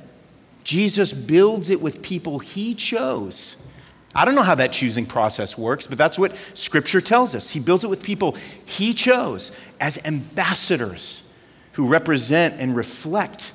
Jesus 0.69 1.13
builds 1.13 1.71
it 1.71 1.81
with 1.81 2.03
people 2.03 2.37
he 2.37 2.75
chose. 2.75 3.67
I 4.13 4.23
don't 4.23 4.35
know 4.35 4.43
how 4.43 4.53
that 4.53 4.71
choosing 4.71 5.07
process 5.07 5.57
works, 5.57 5.87
but 5.87 5.97
that's 5.97 6.19
what 6.19 6.35
Scripture 6.53 7.01
tells 7.01 7.33
us. 7.33 7.49
He 7.49 7.59
builds 7.59 7.83
it 7.83 7.89
with 7.89 8.03
people 8.03 8.37
he 8.67 8.93
chose 8.93 9.51
as 9.79 9.97
ambassadors 10.05 11.33
who 11.73 11.87
represent 11.87 12.61
and 12.61 12.75
reflect 12.75 13.51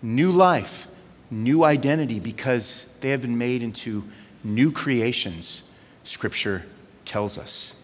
new 0.00 0.32
life, 0.32 0.86
new 1.30 1.64
identity, 1.64 2.18
because 2.18 2.90
they 3.02 3.10
have 3.10 3.20
been 3.20 3.36
made 3.36 3.62
into 3.62 4.02
new 4.42 4.72
creations, 4.72 5.70
Scripture 6.02 6.62
tells 7.04 7.36
us. 7.36 7.78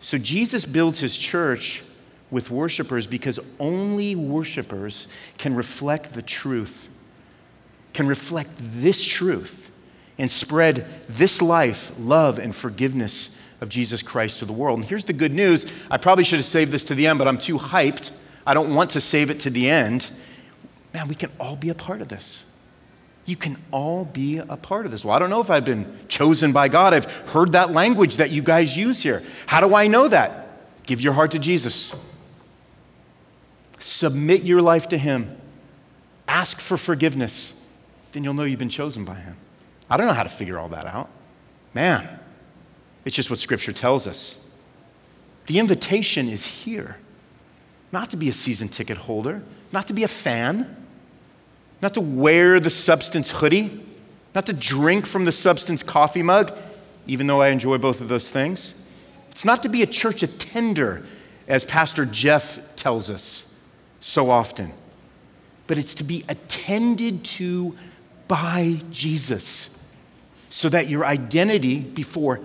So 0.00 0.16
Jesus 0.16 0.64
builds 0.64 1.00
his 1.00 1.18
church 1.18 1.84
with 2.30 2.50
worshipers 2.50 3.06
because 3.06 3.38
only 3.60 4.16
worshipers 4.16 5.06
can 5.36 5.54
reflect 5.54 6.14
the 6.14 6.22
truth 6.22 6.88
can 7.92 8.06
reflect 8.06 8.50
this 8.56 9.04
truth 9.04 9.70
and 10.18 10.30
spread 10.30 10.86
this 11.08 11.42
life, 11.42 11.92
love, 11.98 12.38
and 12.38 12.54
forgiveness 12.54 13.42
of 13.60 13.68
Jesus 13.68 14.02
Christ 14.02 14.40
to 14.40 14.44
the 14.44 14.52
world. 14.52 14.80
And 14.80 14.88
here's 14.88 15.04
the 15.04 15.12
good 15.12 15.32
news. 15.32 15.66
I 15.90 15.96
probably 15.96 16.24
should 16.24 16.38
have 16.38 16.46
saved 16.46 16.72
this 16.72 16.84
to 16.86 16.94
the 16.94 17.06
end, 17.06 17.18
but 17.18 17.28
I'm 17.28 17.38
too 17.38 17.58
hyped. 17.58 18.10
I 18.46 18.54
don't 18.54 18.74
want 18.74 18.90
to 18.90 19.00
save 19.00 19.30
it 19.30 19.40
to 19.40 19.50
the 19.50 19.70
end. 19.70 20.10
Man, 20.92 21.08
we 21.08 21.14
can 21.14 21.30
all 21.38 21.56
be 21.56 21.68
a 21.68 21.74
part 21.74 22.00
of 22.00 22.08
this. 22.08 22.44
You 23.24 23.36
can 23.36 23.56
all 23.70 24.04
be 24.04 24.38
a 24.38 24.56
part 24.56 24.84
of 24.84 24.90
this. 24.90 25.04
Well, 25.04 25.14
I 25.14 25.20
don't 25.20 25.30
know 25.30 25.40
if 25.40 25.50
I've 25.50 25.64
been 25.64 25.86
chosen 26.08 26.52
by 26.52 26.66
God. 26.66 26.92
I've 26.92 27.10
heard 27.28 27.52
that 27.52 27.70
language 27.70 28.16
that 28.16 28.30
you 28.30 28.42
guys 28.42 28.76
use 28.76 29.02
here. 29.02 29.22
How 29.46 29.60
do 29.60 29.74
I 29.74 29.86
know 29.86 30.08
that? 30.08 30.48
Give 30.84 31.00
your 31.00 31.12
heart 31.12 31.30
to 31.30 31.38
Jesus. 31.38 31.94
Submit 33.78 34.42
your 34.42 34.60
life 34.60 34.88
to 34.88 34.98
Him. 34.98 35.36
Ask 36.26 36.60
for 36.60 36.76
forgiveness 36.76 37.61
then 38.12 38.24
you'll 38.24 38.34
know 38.34 38.44
you've 38.44 38.58
been 38.58 38.68
chosen 38.68 39.04
by 39.04 39.14
Him. 39.14 39.36
I 39.90 39.96
don't 39.96 40.06
know 40.06 40.12
how 40.12 40.22
to 40.22 40.28
figure 40.28 40.58
all 40.58 40.68
that 40.68 40.86
out. 40.86 41.08
Man, 41.74 42.20
it's 43.04 43.16
just 43.16 43.30
what 43.30 43.38
Scripture 43.38 43.72
tells 43.72 44.06
us. 44.06 44.50
The 45.46 45.58
invitation 45.58 46.28
is 46.28 46.46
here 46.64 46.98
not 47.90 48.10
to 48.10 48.16
be 48.16 48.28
a 48.28 48.32
season 48.32 48.68
ticket 48.68 48.96
holder, 48.96 49.42
not 49.70 49.86
to 49.88 49.92
be 49.92 50.02
a 50.02 50.08
fan, 50.08 50.76
not 51.82 51.94
to 51.94 52.00
wear 52.00 52.60
the 52.60 52.70
substance 52.70 53.32
hoodie, 53.32 53.70
not 54.34 54.46
to 54.46 54.52
drink 54.52 55.04
from 55.04 55.24
the 55.24 55.32
substance 55.32 55.82
coffee 55.82 56.22
mug, 56.22 56.56
even 57.06 57.26
though 57.26 57.42
I 57.42 57.48
enjoy 57.48 57.78
both 57.78 58.00
of 58.00 58.08
those 58.08 58.30
things. 58.30 58.74
It's 59.30 59.44
not 59.44 59.62
to 59.62 59.68
be 59.68 59.82
a 59.82 59.86
church 59.86 60.22
attender, 60.22 61.02
as 61.48 61.64
Pastor 61.64 62.06
Jeff 62.06 62.76
tells 62.76 63.10
us 63.10 63.60
so 64.00 64.30
often, 64.30 64.72
but 65.66 65.76
it's 65.76 65.94
to 65.94 66.04
be 66.04 66.24
attended 66.28 67.24
to 67.24 67.76
by 68.32 68.80
Jesus 68.90 69.92
so 70.48 70.70
that 70.70 70.88
your 70.88 71.04
identity 71.04 71.80
before 71.80 72.40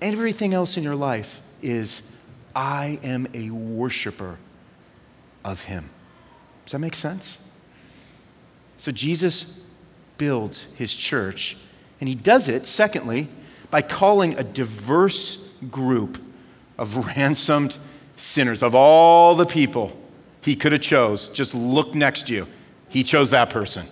everything 0.00 0.54
else 0.54 0.78
in 0.78 0.82
your 0.82 0.94
life 0.94 1.42
is 1.60 2.16
I 2.56 2.98
am 3.02 3.28
a 3.34 3.50
worshiper 3.50 4.38
of 5.44 5.64
Him. 5.64 5.90
Does 6.64 6.72
that 6.72 6.78
make 6.78 6.94
sense? 6.94 7.46
So 8.78 8.90
Jesus 8.90 9.60
builds 10.16 10.62
His 10.76 10.96
church, 10.96 11.58
and 12.00 12.08
He 12.08 12.14
does 12.14 12.48
it, 12.48 12.64
secondly, 12.64 13.28
by 13.70 13.82
calling 13.82 14.38
a 14.38 14.42
diverse 14.42 15.46
group 15.70 16.24
of 16.78 17.06
ransomed 17.16 17.76
sinners. 18.16 18.62
Of 18.62 18.74
all 18.74 19.34
the 19.34 19.44
people 19.44 19.94
He 20.40 20.56
could 20.56 20.72
have 20.72 20.80
chose, 20.80 21.28
just 21.28 21.54
look 21.54 21.94
next 21.94 22.28
to 22.28 22.32
you. 22.32 22.46
He 22.88 23.04
chose 23.04 23.28
that 23.32 23.50
person. 23.50 23.84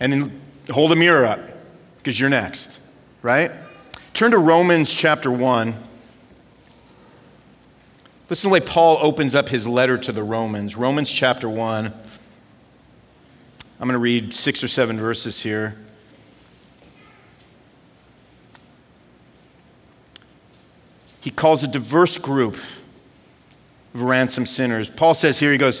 And 0.00 0.10
then 0.10 0.40
hold 0.70 0.92
a 0.92 0.96
mirror 0.96 1.26
up 1.26 1.40
because 1.96 2.18
you're 2.18 2.30
next, 2.30 2.80
right? 3.22 3.50
Turn 4.12 4.30
to 4.30 4.38
Romans 4.38 4.92
chapter 4.92 5.30
1. 5.30 5.74
Listen 8.30 8.48
to 8.48 8.48
the 8.48 8.52
way 8.52 8.60
Paul 8.60 8.98
opens 9.02 9.34
up 9.34 9.48
his 9.48 9.66
letter 9.66 9.98
to 9.98 10.12
the 10.12 10.22
Romans. 10.22 10.76
Romans 10.76 11.12
chapter 11.12 11.48
1. 11.48 11.86
I'm 11.86 11.92
going 13.88 13.92
to 13.92 13.98
read 13.98 14.32
six 14.32 14.62
or 14.64 14.68
seven 14.68 14.98
verses 14.98 15.42
here. 15.42 15.76
He 21.20 21.30
calls 21.30 21.62
a 21.62 21.68
diverse 21.68 22.18
group 22.18 22.54
of 23.94 24.02
ransom 24.02 24.46
sinners. 24.46 24.90
Paul 24.90 25.14
says 25.14 25.40
here, 25.40 25.52
he 25.52 25.58
goes, 25.58 25.80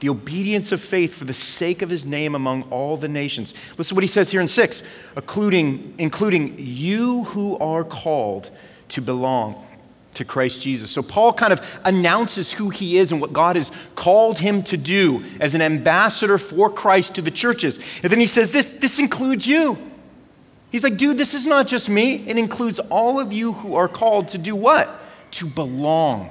the 0.00 0.08
obedience 0.08 0.72
of 0.72 0.80
faith 0.80 1.14
for 1.14 1.24
the 1.24 1.34
sake 1.34 1.82
of 1.82 1.90
his 1.90 2.04
name 2.04 2.34
among 2.34 2.62
all 2.64 2.96
the 2.96 3.08
nations. 3.08 3.54
Listen 3.78 3.90
to 3.90 3.94
what 3.94 4.02
he 4.04 4.08
says 4.08 4.30
here 4.30 4.40
in 4.40 4.48
6, 4.48 4.98
including, 5.16 5.94
including 5.98 6.54
you 6.58 7.24
who 7.24 7.56
are 7.58 7.84
called 7.84 8.50
to 8.88 9.00
belong 9.00 9.66
to 10.14 10.24
Christ 10.24 10.60
Jesus. 10.62 10.90
So 10.90 11.02
Paul 11.02 11.32
kind 11.32 11.52
of 11.52 11.80
announces 11.84 12.52
who 12.52 12.70
he 12.70 12.98
is 12.98 13.12
and 13.12 13.20
what 13.20 13.32
God 13.32 13.56
has 13.56 13.70
called 13.94 14.38
him 14.38 14.62
to 14.64 14.76
do 14.76 15.22
as 15.38 15.54
an 15.54 15.62
ambassador 15.62 16.38
for 16.38 16.68
Christ 16.68 17.14
to 17.14 17.22
the 17.22 17.30
churches. 17.30 17.78
And 18.02 18.10
then 18.10 18.18
he 18.18 18.26
says, 18.26 18.52
This, 18.52 18.78
this 18.78 18.98
includes 18.98 19.46
you. 19.46 19.78
He's 20.70 20.84
like, 20.84 20.96
dude, 20.96 21.18
this 21.18 21.34
is 21.34 21.46
not 21.46 21.66
just 21.66 21.88
me. 21.88 22.24
It 22.28 22.38
includes 22.38 22.78
all 22.78 23.18
of 23.18 23.32
you 23.32 23.52
who 23.52 23.74
are 23.74 23.88
called 23.88 24.28
to 24.28 24.38
do 24.38 24.54
what? 24.54 24.88
To 25.32 25.46
belong. 25.46 26.30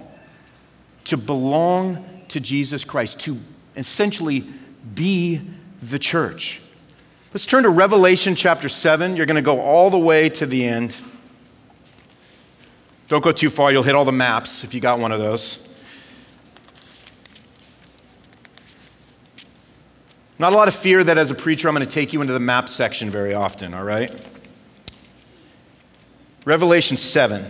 To 1.06 1.18
belong 1.18 2.06
to 2.30 2.40
Jesus 2.40 2.86
Christ, 2.86 3.20
to 3.22 3.38
essentially 3.80 4.44
be 4.94 5.42
the 5.82 6.00
church. 6.00 6.62
Let's 7.34 7.46
turn 7.46 7.64
to 7.64 7.70
Revelation 7.70 8.36
chapter 8.36 8.70
7. 8.70 9.16
You're 9.16 9.26
going 9.26 9.36
to 9.36 9.42
go 9.42 9.62
all 9.62 9.90
the 9.90 10.00
way 10.00 10.30
to 10.30 10.46
the 10.46 10.66
end. 10.66 11.00
Don't 13.08 13.24
go 13.24 13.32
too 13.32 13.50
far, 13.50 13.72
you'll 13.72 13.84
hit 13.84 13.96
all 13.96 14.06
the 14.06 14.12
maps 14.12 14.64
if 14.64 14.74
you 14.74 14.80
got 14.80 15.00
one 15.00 15.12
of 15.12 15.20
those. 15.20 15.66
Not 20.38 20.54
a 20.54 20.56
lot 20.56 20.68
of 20.68 20.76
fear 20.76 21.04
that 21.04 21.18
as 21.18 21.32
a 21.32 21.36
preacher 21.36 21.68
I'm 21.68 21.76
going 21.76 21.86
to 21.86 21.92
take 21.92 22.14
you 22.14 22.22
into 22.22 22.34
the 22.34 22.40
map 22.40 22.70
section 22.70 23.10
very 23.10 23.34
often, 23.34 23.74
all 23.74 23.84
right? 23.84 24.14
Revelation 26.46 26.98
7. 26.98 27.46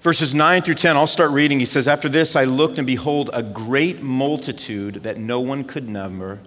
Verses 0.00 0.34
9 0.34 0.62
through 0.62 0.74
10, 0.74 0.96
I'll 0.96 1.06
start 1.06 1.30
reading. 1.30 1.60
He 1.60 1.66
says, 1.66 1.86
After 1.86 2.08
this 2.08 2.34
I 2.34 2.44
looked, 2.44 2.78
and 2.78 2.86
behold, 2.86 3.28
a 3.34 3.42
great 3.42 4.00
multitude 4.00 4.94
that 5.02 5.18
no 5.18 5.40
one 5.40 5.62
could 5.62 5.90
number 5.90 6.38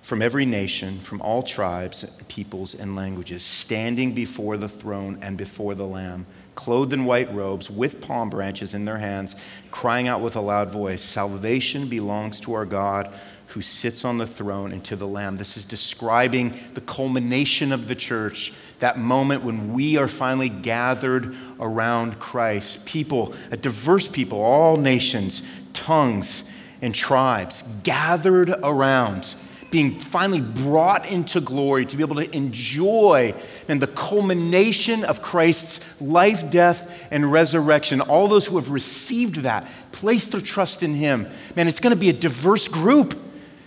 from 0.00 0.22
every 0.22 0.46
nation, 0.46 1.00
from 1.00 1.20
all 1.22 1.42
tribes, 1.42 2.04
peoples, 2.28 2.72
and 2.72 2.94
languages, 2.94 3.42
standing 3.42 4.14
before 4.14 4.56
the 4.56 4.68
throne 4.68 5.18
and 5.20 5.36
before 5.36 5.74
the 5.74 5.86
Lamb, 5.86 6.24
clothed 6.54 6.92
in 6.92 7.04
white 7.04 7.34
robes, 7.34 7.68
with 7.68 8.00
palm 8.00 8.30
branches 8.30 8.74
in 8.74 8.84
their 8.84 8.98
hands, 8.98 9.34
crying 9.72 10.06
out 10.06 10.20
with 10.20 10.36
a 10.36 10.40
loud 10.40 10.70
voice 10.70 11.02
Salvation 11.02 11.88
belongs 11.88 12.38
to 12.38 12.54
our 12.54 12.66
God 12.66 13.12
who 13.52 13.60
sits 13.60 14.04
on 14.04 14.16
the 14.16 14.26
throne 14.26 14.72
and 14.72 14.82
to 14.84 14.96
the 14.96 15.06
Lamb. 15.06 15.36
This 15.36 15.56
is 15.56 15.64
describing 15.64 16.54
the 16.74 16.80
culmination 16.80 17.70
of 17.70 17.86
the 17.86 17.94
church 17.94 18.52
that 18.78 18.98
moment 18.98 19.44
when 19.44 19.74
we 19.74 19.96
are 19.98 20.08
finally 20.08 20.48
gathered 20.48 21.36
around 21.60 22.18
Christ. 22.18 22.86
People, 22.86 23.34
a 23.50 23.56
diverse 23.56 24.08
people, 24.08 24.40
all 24.40 24.76
nations, 24.76 25.48
tongues, 25.72 26.50
and 26.80 26.94
tribes, 26.94 27.62
gathered 27.84 28.50
around, 28.62 29.34
being 29.70 30.00
finally 30.00 30.40
brought 30.40 31.10
into 31.12 31.40
glory 31.40 31.84
to 31.86 31.96
be 31.96 32.02
able 32.02 32.16
to 32.16 32.34
enjoy 32.34 33.34
and 33.68 33.80
the 33.80 33.86
culmination 33.86 35.04
of 35.04 35.22
Christ's 35.22 36.00
life, 36.00 36.50
death, 36.50 37.06
and 37.10 37.30
resurrection. 37.30 38.00
All 38.00 38.28
those 38.28 38.46
who 38.46 38.56
have 38.56 38.70
received 38.70 39.36
that, 39.36 39.70
placed 39.92 40.32
their 40.32 40.40
trust 40.40 40.82
in 40.82 40.94
Him. 40.94 41.28
Man, 41.54 41.68
it's 41.68 41.80
going 41.80 41.94
to 41.94 42.00
be 42.00 42.08
a 42.08 42.14
diverse 42.14 42.66
group. 42.66 43.14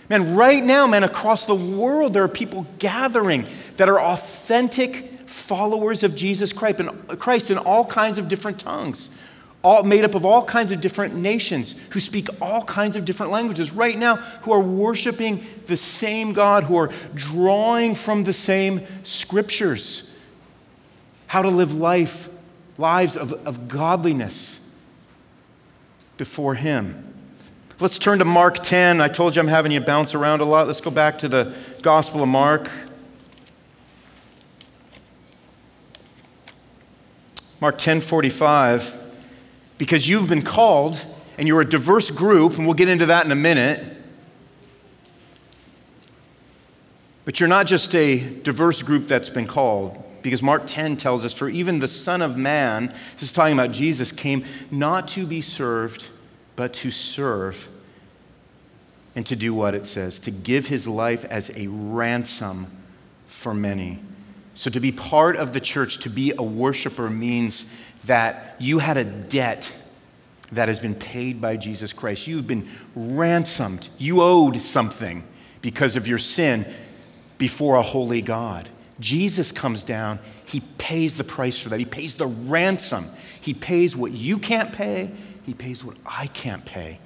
Man, 0.08 0.36
right 0.36 0.62
now, 0.62 0.86
man, 0.86 1.02
across 1.02 1.46
the 1.46 1.54
world, 1.54 2.12
there 2.12 2.22
are 2.22 2.28
people 2.28 2.66
gathering 2.78 3.46
that 3.76 3.88
are 3.88 4.00
authentic 4.00 4.94
followers 5.26 6.02
of 6.02 6.14
Jesus 6.14 6.52
Christ 6.52 7.50
in 7.50 7.58
all 7.58 7.84
kinds 7.86 8.18
of 8.18 8.28
different 8.28 8.60
tongues, 8.60 9.16
all 9.62 9.82
made 9.82 10.04
up 10.04 10.14
of 10.14 10.24
all 10.24 10.44
kinds 10.44 10.70
of 10.70 10.80
different 10.80 11.16
nations 11.16 11.80
who 11.92 11.98
speak 11.98 12.28
all 12.40 12.64
kinds 12.64 12.94
of 12.94 13.04
different 13.04 13.32
languages 13.32 13.72
right 13.72 13.98
now, 13.98 14.16
who 14.16 14.52
are 14.52 14.60
worshiping 14.60 15.44
the 15.66 15.76
same 15.76 16.32
God, 16.32 16.64
who 16.64 16.76
are 16.76 16.90
drawing 17.14 17.96
from 17.96 18.24
the 18.24 18.32
same 18.32 18.80
scriptures. 19.02 20.16
How 21.26 21.42
to 21.42 21.48
live 21.48 21.74
life, 21.74 22.28
lives 22.78 23.16
of, 23.16 23.32
of 23.46 23.66
godliness 23.66 24.72
before 26.16 26.54
Him. 26.54 27.15
Let's 27.78 27.98
turn 27.98 28.20
to 28.20 28.24
Mark 28.24 28.62
10. 28.62 29.02
I 29.02 29.08
told 29.08 29.36
you 29.36 29.42
I'm 29.42 29.48
having 29.48 29.70
you 29.70 29.80
bounce 29.80 30.14
around 30.14 30.40
a 30.40 30.46
lot. 30.46 30.66
Let's 30.66 30.80
go 30.80 30.90
back 30.90 31.18
to 31.18 31.28
the 31.28 31.54
Gospel 31.82 32.22
of 32.22 32.28
Mark. 32.30 32.70
Mark 37.60 37.76
10:45 37.76 38.96
because 39.76 40.08
you've 40.08 40.26
been 40.26 40.40
called 40.40 41.04
and 41.36 41.46
you're 41.46 41.60
a 41.60 41.68
diverse 41.68 42.10
group 42.10 42.56
and 42.56 42.64
we'll 42.64 42.74
get 42.74 42.88
into 42.88 43.04
that 43.04 43.26
in 43.26 43.30
a 43.30 43.36
minute. 43.36 43.84
But 47.26 47.40
you're 47.40 47.48
not 47.48 47.66
just 47.66 47.94
a 47.94 48.20
diverse 48.40 48.80
group 48.80 49.06
that's 49.06 49.28
been 49.28 49.46
called 49.46 50.02
because 50.22 50.42
Mark 50.42 50.62
10 50.66 50.96
tells 50.96 51.26
us 51.26 51.34
for 51.34 51.50
even 51.50 51.80
the 51.80 51.88
son 51.88 52.22
of 52.22 52.38
man, 52.38 52.86
this 52.86 53.24
is 53.24 53.32
talking 53.34 53.52
about 53.52 53.72
Jesus 53.72 54.12
came 54.12 54.46
not 54.70 55.08
to 55.08 55.26
be 55.26 55.42
served 55.42 56.08
but 56.56 56.72
to 56.72 56.90
serve 56.90 57.68
and 59.14 59.24
to 59.26 59.36
do 59.36 59.54
what 59.54 59.74
it 59.74 59.86
says, 59.86 60.18
to 60.20 60.30
give 60.30 60.66
his 60.66 60.88
life 60.88 61.24
as 61.26 61.56
a 61.56 61.68
ransom 61.68 62.66
for 63.26 63.54
many. 63.54 64.00
So, 64.54 64.70
to 64.70 64.80
be 64.80 64.90
part 64.90 65.36
of 65.36 65.52
the 65.52 65.60
church, 65.60 65.98
to 65.98 66.10
be 66.10 66.32
a 66.36 66.42
worshiper, 66.42 67.10
means 67.10 67.70
that 68.04 68.56
you 68.58 68.78
had 68.78 68.96
a 68.96 69.04
debt 69.04 69.72
that 70.52 70.68
has 70.68 70.78
been 70.78 70.94
paid 70.94 71.40
by 71.40 71.56
Jesus 71.56 71.92
Christ. 71.92 72.26
You've 72.26 72.46
been 72.46 72.68
ransomed. 72.94 73.88
You 73.98 74.22
owed 74.22 74.56
something 74.60 75.24
because 75.60 75.96
of 75.96 76.06
your 76.06 76.18
sin 76.18 76.64
before 77.38 77.76
a 77.76 77.82
holy 77.82 78.22
God. 78.22 78.68
Jesus 78.98 79.52
comes 79.52 79.84
down, 79.84 80.18
he 80.46 80.60
pays 80.78 81.16
the 81.16 81.24
price 81.24 81.58
for 81.58 81.68
that. 81.68 81.78
He 81.78 81.84
pays 81.84 82.16
the 82.16 82.26
ransom. 82.26 83.04
He 83.40 83.52
pays 83.52 83.96
what 83.96 84.12
you 84.12 84.38
can't 84.38 84.72
pay, 84.72 85.10
he 85.46 85.54
pays 85.54 85.84
what 85.84 85.96
I 86.04 86.26
can't 86.26 86.64
pay. 86.64 86.98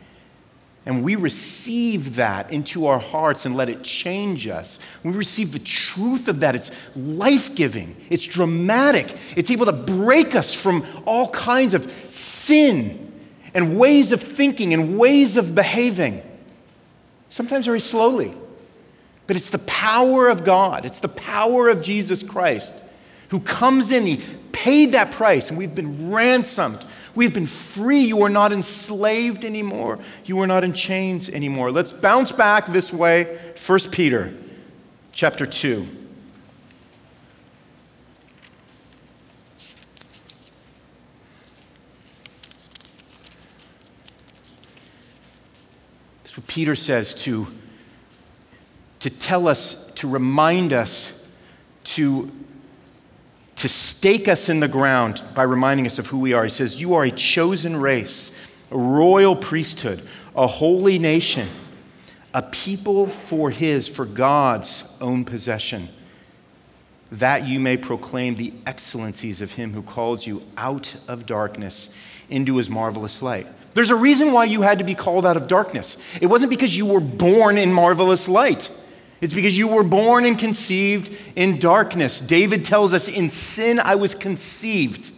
And 0.87 1.05
we 1.05 1.15
receive 1.15 2.17
that 2.17 2.53
into 2.53 2.87
our 2.87 2.99
hearts 2.99 3.45
and 3.45 3.55
let 3.55 3.69
it 3.69 3.85
change 3.85 4.49
us. 4.49 4.81
We 5.05 5.13
receive 5.13 5.53
the 5.53 5.59
truth 5.59 6.27
of 6.27 6.41
that. 6.41 6.55
It's 6.55 6.97
life 6.97 7.55
giving, 7.55 7.95
it's 8.09 8.27
dramatic, 8.27 9.15
it's 9.37 9.51
able 9.51 9.67
to 9.67 9.73
break 9.73 10.35
us 10.35 10.55
from 10.55 10.85
all 11.05 11.31
kinds 11.31 11.75
of 11.75 11.91
sin 12.11 13.13
and 13.53 13.79
ways 13.79 14.11
of 14.11 14.23
thinking 14.23 14.73
and 14.73 14.99
ways 14.99 15.37
of 15.37 15.55
behaving. 15.55 16.23
Sometimes 17.29 17.67
very 17.67 17.81
slowly. 17.81 18.35
But 19.27 19.37
it's 19.37 19.51
the 19.51 19.59
power 19.59 20.29
of 20.29 20.45
God, 20.45 20.85
it's 20.85 21.01
the 21.01 21.09
power 21.09 21.69
of 21.69 21.83
Jesus 21.83 22.23
Christ 22.23 22.85
who 23.31 23.41
comes 23.41 23.91
in, 23.91 24.07
He 24.07 24.21
paid 24.53 24.93
that 24.93 25.13
price, 25.13 25.49
and 25.49 25.59
we've 25.59 25.75
been 25.75 26.11
ransomed 26.11 26.85
We've 27.15 27.35
been 27.35 27.47
free. 27.47 28.01
You 28.01 28.23
are 28.23 28.29
not 28.29 28.53
enslaved 28.53 29.45
anymore. 29.45 29.99
You 30.25 30.41
are 30.41 30.47
not 30.47 30.65
in 30.65 30.73
chains 30.73 31.29
anymore. 31.29 31.73
Let's 31.73 31.93
bounce 31.93 32.33
back 32.33 32.67
this 32.67 32.93
way. 32.93 33.25
1 33.67 33.79
Peter 33.91 34.33
chapter 35.13 35.45
2. 35.45 35.87
That's 46.23 46.37
what 46.37 46.47
Peter 46.47 46.77
says 46.77 47.15
to, 47.25 47.49
to 49.01 49.11
tell 49.11 49.49
us, 49.49 49.91
to 49.95 50.09
remind 50.09 50.73
us, 50.73 51.29
to 51.83 52.31
to 53.61 53.69
stake 53.69 54.27
us 54.27 54.49
in 54.49 54.61
the 54.61 54.69
ground 54.69 55.23
by 55.35 55.43
reminding 55.43 55.85
us 55.85 55.99
of 55.99 56.07
who 56.07 56.19
we 56.19 56.33
are. 56.33 56.45
He 56.45 56.49
says, 56.49 56.81
You 56.81 56.95
are 56.95 57.05
a 57.05 57.11
chosen 57.11 57.77
race, 57.77 58.51
a 58.71 58.79
royal 58.79 59.37
priesthood, 59.37 60.03
a 60.35 60.47
holy 60.47 60.99
nation, 60.99 61.47
a 62.33 62.41
people 62.41 63.07
for 63.07 63.51
his, 63.51 63.87
for 63.87 64.07
God's 64.07 64.97
own 65.03 65.27
possession, 65.27 65.89
that 67.13 67.47
you 67.47 67.61
may 67.61 67.77
proclaim 67.77 68.37
the 68.37 68.55
excellencies 68.65 69.43
of 69.43 69.53
him 69.53 69.75
who 69.75 69.83
calls 69.83 70.27
you 70.27 70.41
out 70.57 70.97
of 71.07 71.27
darkness 71.27 72.03
into 72.31 72.57
his 72.57 72.71
marvelous 72.71 73.21
light. 73.21 73.47
There's 73.75 73.91
a 73.91 73.97
reason 73.97 74.33
why 74.33 74.45
you 74.47 74.63
had 74.63 74.79
to 74.79 74.85
be 74.85 74.95
called 74.95 75.27
out 75.27 75.37
of 75.37 75.49
darkness. 75.49 76.19
It 76.23 76.29
wasn't 76.29 76.49
because 76.49 76.79
you 76.79 76.87
were 76.87 77.01
born 77.01 77.59
in 77.59 77.75
marvelous 77.75 78.27
light. 78.27 78.75
It's 79.21 79.35
because 79.35 79.59
you 79.59 79.69
were 79.69 79.85
born 79.85 80.25
and 80.25 80.39
conceived 80.39 81.15
in 81.37 81.59
darkness. 81.59 82.21
David 82.21 82.65
tells 82.65 82.95
us, 82.95 83.09
In 83.09 83.29
sin 83.29 83.79
I 83.79 83.97
was 83.97 84.15
conceived 84.15 85.13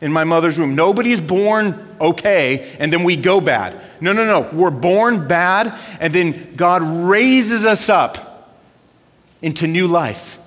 in 0.00 0.12
my 0.12 0.24
mother's 0.24 0.58
womb. 0.58 0.74
Nobody 0.74 1.12
is 1.12 1.20
born 1.20 1.96
okay 2.00 2.76
and 2.78 2.92
then 2.92 3.04
we 3.04 3.16
go 3.16 3.40
bad. 3.40 3.80
No, 4.00 4.12
no, 4.12 4.24
no. 4.24 4.48
We're 4.52 4.70
born 4.70 5.28
bad 5.28 5.72
and 6.00 6.12
then 6.12 6.54
God 6.54 6.82
raises 6.82 7.64
us 7.64 7.88
up 7.88 8.58
into 9.40 9.66
new 9.66 9.86
life. 9.86 10.40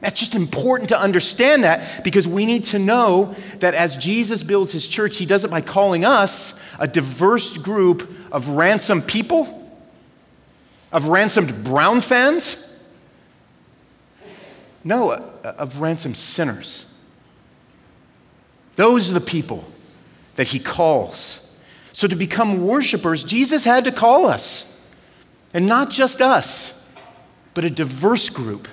That's 0.00 0.20
just 0.20 0.36
important 0.36 0.90
to 0.90 1.00
understand 1.00 1.64
that 1.64 2.04
because 2.04 2.28
we 2.28 2.46
need 2.46 2.64
to 2.66 2.78
know 2.78 3.34
that 3.58 3.74
as 3.74 3.96
Jesus 3.96 4.44
builds 4.44 4.70
his 4.70 4.86
church, 4.86 5.16
he 5.16 5.26
does 5.26 5.44
it 5.44 5.50
by 5.50 5.60
calling 5.60 6.04
us 6.04 6.64
a 6.78 6.86
diverse 6.86 7.56
group 7.58 8.08
of 8.30 8.50
ransomed 8.50 9.08
people, 9.08 9.57
of 10.92 11.08
ransomed 11.08 11.64
Brown 11.64 12.00
fans. 12.00 12.64
No, 14.84 15.10
uh, 15.10 15.30
uh, 15.44 15.48
of 15.58 15.80
ransomed 15.80 16.16
sinners. 16.16 16.94
Those 18.76 19.10
are 19.10 19.14
the 19.14 19.24
people 19.24 19.68
that 20.36 20.48
he 20.48 20.58
calls. 20.58 21.62
So 21.92 22.06
to 22.06 22.14
become 22.14 22.64
worshipers, 22.64 23.24
Jesus 23.24 23.64
had 23.64 23.84
to 23.84 23.92
call 23.92 24.26
us. 24.26 24.88
And 25.52 25.66
not 25.66 25.90
just 25.90 26.22
us, 26.22 26.94
but 27.54 27.64
a 27.64 27.70
diverse 27.70 28.28
group 28.28 28.68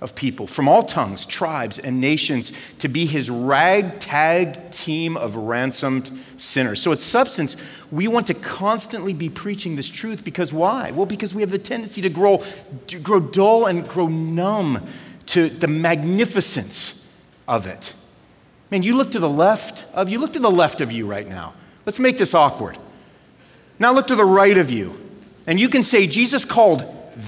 of 0.00 0.14
people 0.14 0.46
from 0.46 0.68
all 0.68 0.82
tongues, 0.82 1.26
tribes, 1.26 1.78
and 1.78 2.00
nations 2.00 2.52
to 2.78 2.88
be 2.88 3.04
his 3.04 3.28
ragtag 3.28 4.70
team 4.70 5.16
of 5.16 5.34
ransomed 5.34 6.10
sinners. 6.36 6.80
So, 6.80 6.92
at 6.92 7.00
Substance, 7.00 7.56
we 7.90 8.06
want 8.06 8.28
to 8.28 8.34
constantly 8.34 9.12
be 9.12 9.28
preaching 9.28 9.74
this 9.74 9.90
truth 9.90 10.24
because 10.24 10.52
why? 10.52 10.92
Well, 10.92 11.06
because 11.06 11.34
we 11.34 11.42
have 11.42 11.50
the 11.50 11.58
tendency 11.58 12.00
to 12.02 12.10
grow, 12.10 12.44
to 12.86 12.98
grow 12.98 13.18
dull 13.18 13.66
and 13.66 13.88
grow 13.88 14.06
numb 14.06 14.86
to 15.26 15.48
the 15.48 15.68
magnificence 15.68 17.16
of 17.48 17.66
it. 17.66 17.92
Man, 18.70 18.82
you 18.82 18.96
look 18.96 19.12
to 19.12 19.18
the 19.18 19.28
left 19.28 19.84
of 19.94 20.08
you, 20.08 20.20
look 20.20 20.34
to 20.34 20.38
the 20.38 20.50
left 20.50 20.80
of 20.80 20.92
you 20.92 21.06
right 21.06 21.28
now. 21.28 21.54
Let's 21.86 21.98
make 21.98 22.18
this 22.18 22.34
awkward. 22.34 22.78
Now 23.78 23.92
look 23.92 24.08
to 24.08 24.14
the 24.14 24.24
right 24.24 24.58
of 24.58 24.70
you. 24.70 24.94
And 25.46 25.58
you 25.58 25.68
can 25.68 25.82
say, 25.82 26.06
Jesus 26.06 26.44
called 26.44 26.84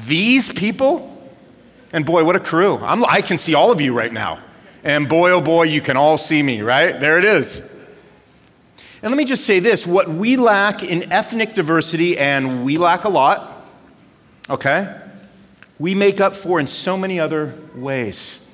these 0.07 0.53
people? 0.53 1.10
And 1.93 2.07
boy, 2.07 2.25
what 2.25 2.37
a 2.37 2.41
crew. 2.41 2.79
I'm, 2.79 3.05
I 3.05 3.21
can 3.21 3.39
see 3.39 3.55
all 3.55 3.73
of 3.73 3.81
you 3.81 3.93
right 3.93 4.13
now. 4.13 4.39
And 4.85 5.09
boy, 5.09 5.31
oh 5.31 5.41
boy, 5.41 5.65
you 5.65 5.81
can 5.81 5.97
all 5.97 6.19
see 6.19 6.43
me, 6.43 6.63
right? 6.63 6.99
There 6.99 7.19
it 7.19 7.25
is. 7.25 7.67
And 9.03 9.11
let 9.11 9.17
me 9.17 9.25
just 9.25 9.45
say 9.45 9.61
this 9.61 9.87
what 9.87 10.09
we 10.09 10.37
lack 10.37 10.83
in 10.83 11.11
ethnic 11.13 11.55
diversity, 11.55 12.19
and 12.19 12.65
we 12.65 12.79
lack 12.79 13.05
a 13.05 13.09
lot, 13.09 13.67
okay, 14.49 15.01
we 15.79 15.95
make 15.95 16.21
up 16.21 16.35
for 16.35 16.61
in 16.61 16.67
so 16.67 16.97
many 16.97 17.19
other 17.19 17.55
ways. 17.75 18.47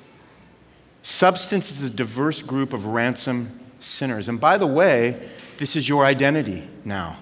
Substance 1.01 1.71
is 1.71 1.93
a 1.93 1.95
diverse 1.95 2.41
group 2.41 2.73
of 2.73 2.85
ransom 2.85 3.49
sinners. 3.79 4.27
And 4.27 4.39
by 4.39 4.57
the 4.57 4.67
way, 4.67 5.29
this 5.57 5.75
is 5.75 5.87
your 5.87 6.05
identity 6.05 6.63
now. 6.83 7.17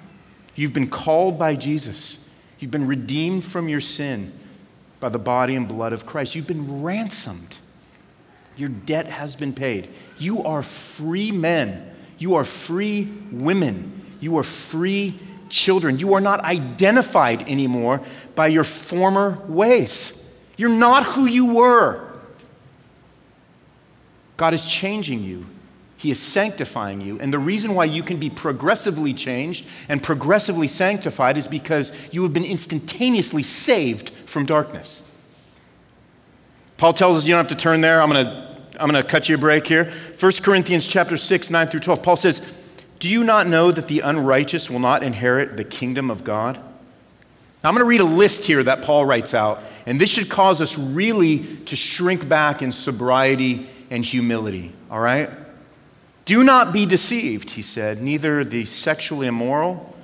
You've 0.56 0.74
been 0.74 0.90
called 0.90 1.38
by 1.38 1.56
Jesus, 1.56 2.28
you've 2.60 2.72
been 2.72 2.88
redeemed 2.88 3.44
from 3.44 3.68
your 3.68 3.82
sin 3.82 4.32
by 5.00 5.10
the 5.10 5.20
body 5.20 5.56
and 5.56 5.68
blood 5.68 5.94
of 5.94 6.06
Christ. 6.06 6.36
You've 6.36 6.48
been 6.48 6.82
ransomed. 6.82 7.58
Your 8.58 8.70
debt 8.70 9.08
has 9.08 9.36
been 9.36 9.54
paid. 9.54 9.90
You 10.18 10.44
are 10.44 10.64
free 10.64 11.32
men. 11.32 11.92
You 12.18 12.36
are 12.36 12.46
free 12.46 13.12
women. 13.32 13.92
You 14.20 14.38
are 14.38 14.44
free 14.44 15.20
children. 15.50 16.00
You 16.00 16.14
are 16.14 16.22
not 16.22 16.40
identified 16.42 17.50
anymore 17.50 18.02
by 18.34 18.48
your 18.48 18.64
former 18.64 19.44
ways. 19.48 20.38
You're 20.58 20.70
not 20.70 21.06
who 21.06 21.26
you 21.26 21.54
were. 21.54 22.02
God 24.38 24.54
is 24.54 24.66
changing 24.66 25.24
you. 25.24 25.46
He 25.98 26.12
is 26.12 26.20
sanctifying 26.20 27.02
you. 27.02 27.20
And 27.20 27.34
the 27.34 27.40
reason 27.40 27.74
why 27.74 27.86
you 27.86 28.04
can 28.04 28.18
be 28.18 28.30
progressively 28.30 29.14
changed 29.14 29.66
and 29.88 30.04
progressively 30.04 30.68
sanctified 30.68 31.38
is 31.38 31.48
because 31.48 32.14
you 32.14 32.24
have 32.24 32.34
been 32.34 32.46
instantaneously 32.46 33.44
saved 33.44 34.12
from 34.36 34.46
darkness. 34.46 35.02
Paul 36.76 36.92
tells 36.92 37.16
us 37.16 37.26
you 37.26 37.34
don't 37.34 37.48
have 37.48 37.58
to 37.58 37.64
turn 37.64 37.80
there. 37.80 38.02
I'm 38.02 38.10
going 38.10 38.26
to 38.26 38.58
I'm 38.78 38.92
going 38.92 39.02
to 39.02 39.10
cut 39.10 39.30
you 39.30 39.36
a 39.36 39.38
break 39.38 39.66
here. 39.66 39.86
1 40.20 40.32
Corinthians 40.44 40.86
chapter 40.86 41.16
6 41.16 41.50
9 41.50 41.68
through 41.68 41.80
12. 41.80 42.04
Paul 42.04 42.18
says, 42.18 42.54
"Do 43.00 43.08
you 43.08 43.24
not 43.24 43.48
know 43.48 43.72
that 43.72 43.88
the 43.88 44.02
unrighteous 44.02 44.70
will 44.70 44.82
not 44.82 45.04
inherit 45.04 45.56
the 45.56 45.64
kingdom 45.64 46.12
of 46.12 46.26
God?" 46.26 46.58
Now, 46.58 47.70
I'm 47.70 47.76
going 47.76 47.80
to 47.80 47.86
read 47.86 48.02
a 48.02 48.04
list 48.04 48.44
here 48.44 48.62
that 48.62 48.82
Paul 48.82 49.06
writes 49.06 49.34
out, 49.34 49.64
and 49.86 50.02
this 50.02 50.12
should 50.12 50.30
cause 50.30 50.60
us 50.60 50.78
really 50.78 51.40
to 51.68 51.78
shrink 51.78 52.28
back 52.28 52.62
in 52.62 52.74
sobriety 52.74 53.68
and 53.90 54.04
humility, 54.04 54.74
all 54.92 55.00
right? 55.00 55.30
Do 56.26 56.44
not 56.44 56.74
be 56.74 56.86
deceived, 56.86 57.52
he 57.52 57.62
said. 57.62 58.02
Neither 58.02 58.44
the 58.44 58.66
sexually 58.66 59.28
immoral, 59.28 59.96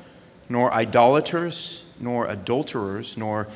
nor 0.48 0.74
idolaters, 0.74 1.92
nor 2.00 2.28
adulterers, 2.28 3.18
nor 3.18 3.50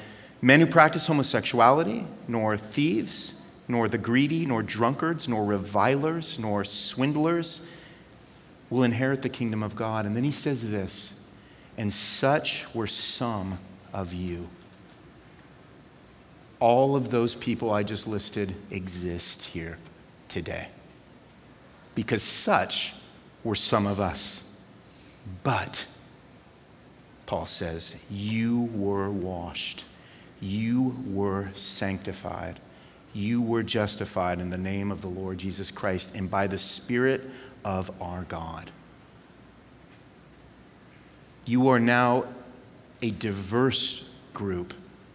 men 0.46 0.60
who 0.60 0.68
practice 0.68 1.08
homosexuality, 1.08 2.06
nor 2.28 2.56
thieves, 2.56 3.42
nor 3.68 3.90
the 3.90 3.98
greedy, 3.98 4.46
nor 4.46 4.62
drunkards, 4.62 5.28
nor 5.28 5.44
revilers, 5.44 6.38
nor 6.38 6.64
swindlers 6.64 7.66
will 8.70 8.84
inherit 8.84 9.24
the 9.24 9.30
kingdom 9.30 9.64
of 9.64 9.76
God. 9.76 10.06
And 10.06 10.16
then 10.16 10.24
he 10.24 10.30
says 10.30 10.70
this, 10.70 11.28
and 11.80 11.92
such 11.92 12.72
were 12.76 12.86
some 12.86 13.58
of 13.92 14.14
you. 14.14 14.48
All 16.60 16.96
of 16.96 17.10
those 17.10 17.34
people 17.34 17.72
I 17.72 17.82
just 17.82 18.08
listed 18.08 18.54
exist 18.70 19.48
here 19.48 19.80
today. 20.28 20.68
Because 21.96 22.22
such 22.22 22.94
were 23.44 23.56
some 23.56 23.88
of 23.88 24.00
us. 24.00 24.48
But, 25.42 25.88
Paul 27.26 27.48
says, 27.48 27.96
you 28.12 28.70
were 28.76 29.10
washed, 29.10 29.86
you 30.42 30.96
were 31.08 31.50
sanctified, 31.56 32.60
you 33.14 33.42
were 33.42 33.64
justified 33.64 34.40
in 34.40 34.50
the 34.50 34.58
name 34.58 34.92
of 34.92 35.02
the 35.02 35.08
Lord 35.08 35.38
Jesus 35.38 35.72
Christ 35.72 36.16
and 36.16 36.30
by 36.30 36.48
the 36.48 36.58
Spirit 36.58 37.30
of 37.64 37.90
our 38.02 38.24
God. 38.24 38.72
You 41.46 41.70
are 41.70 41.80
now 41.80 42.26
a 43.02 43.12
diverse 43.12 44.10
group 44.34 44.74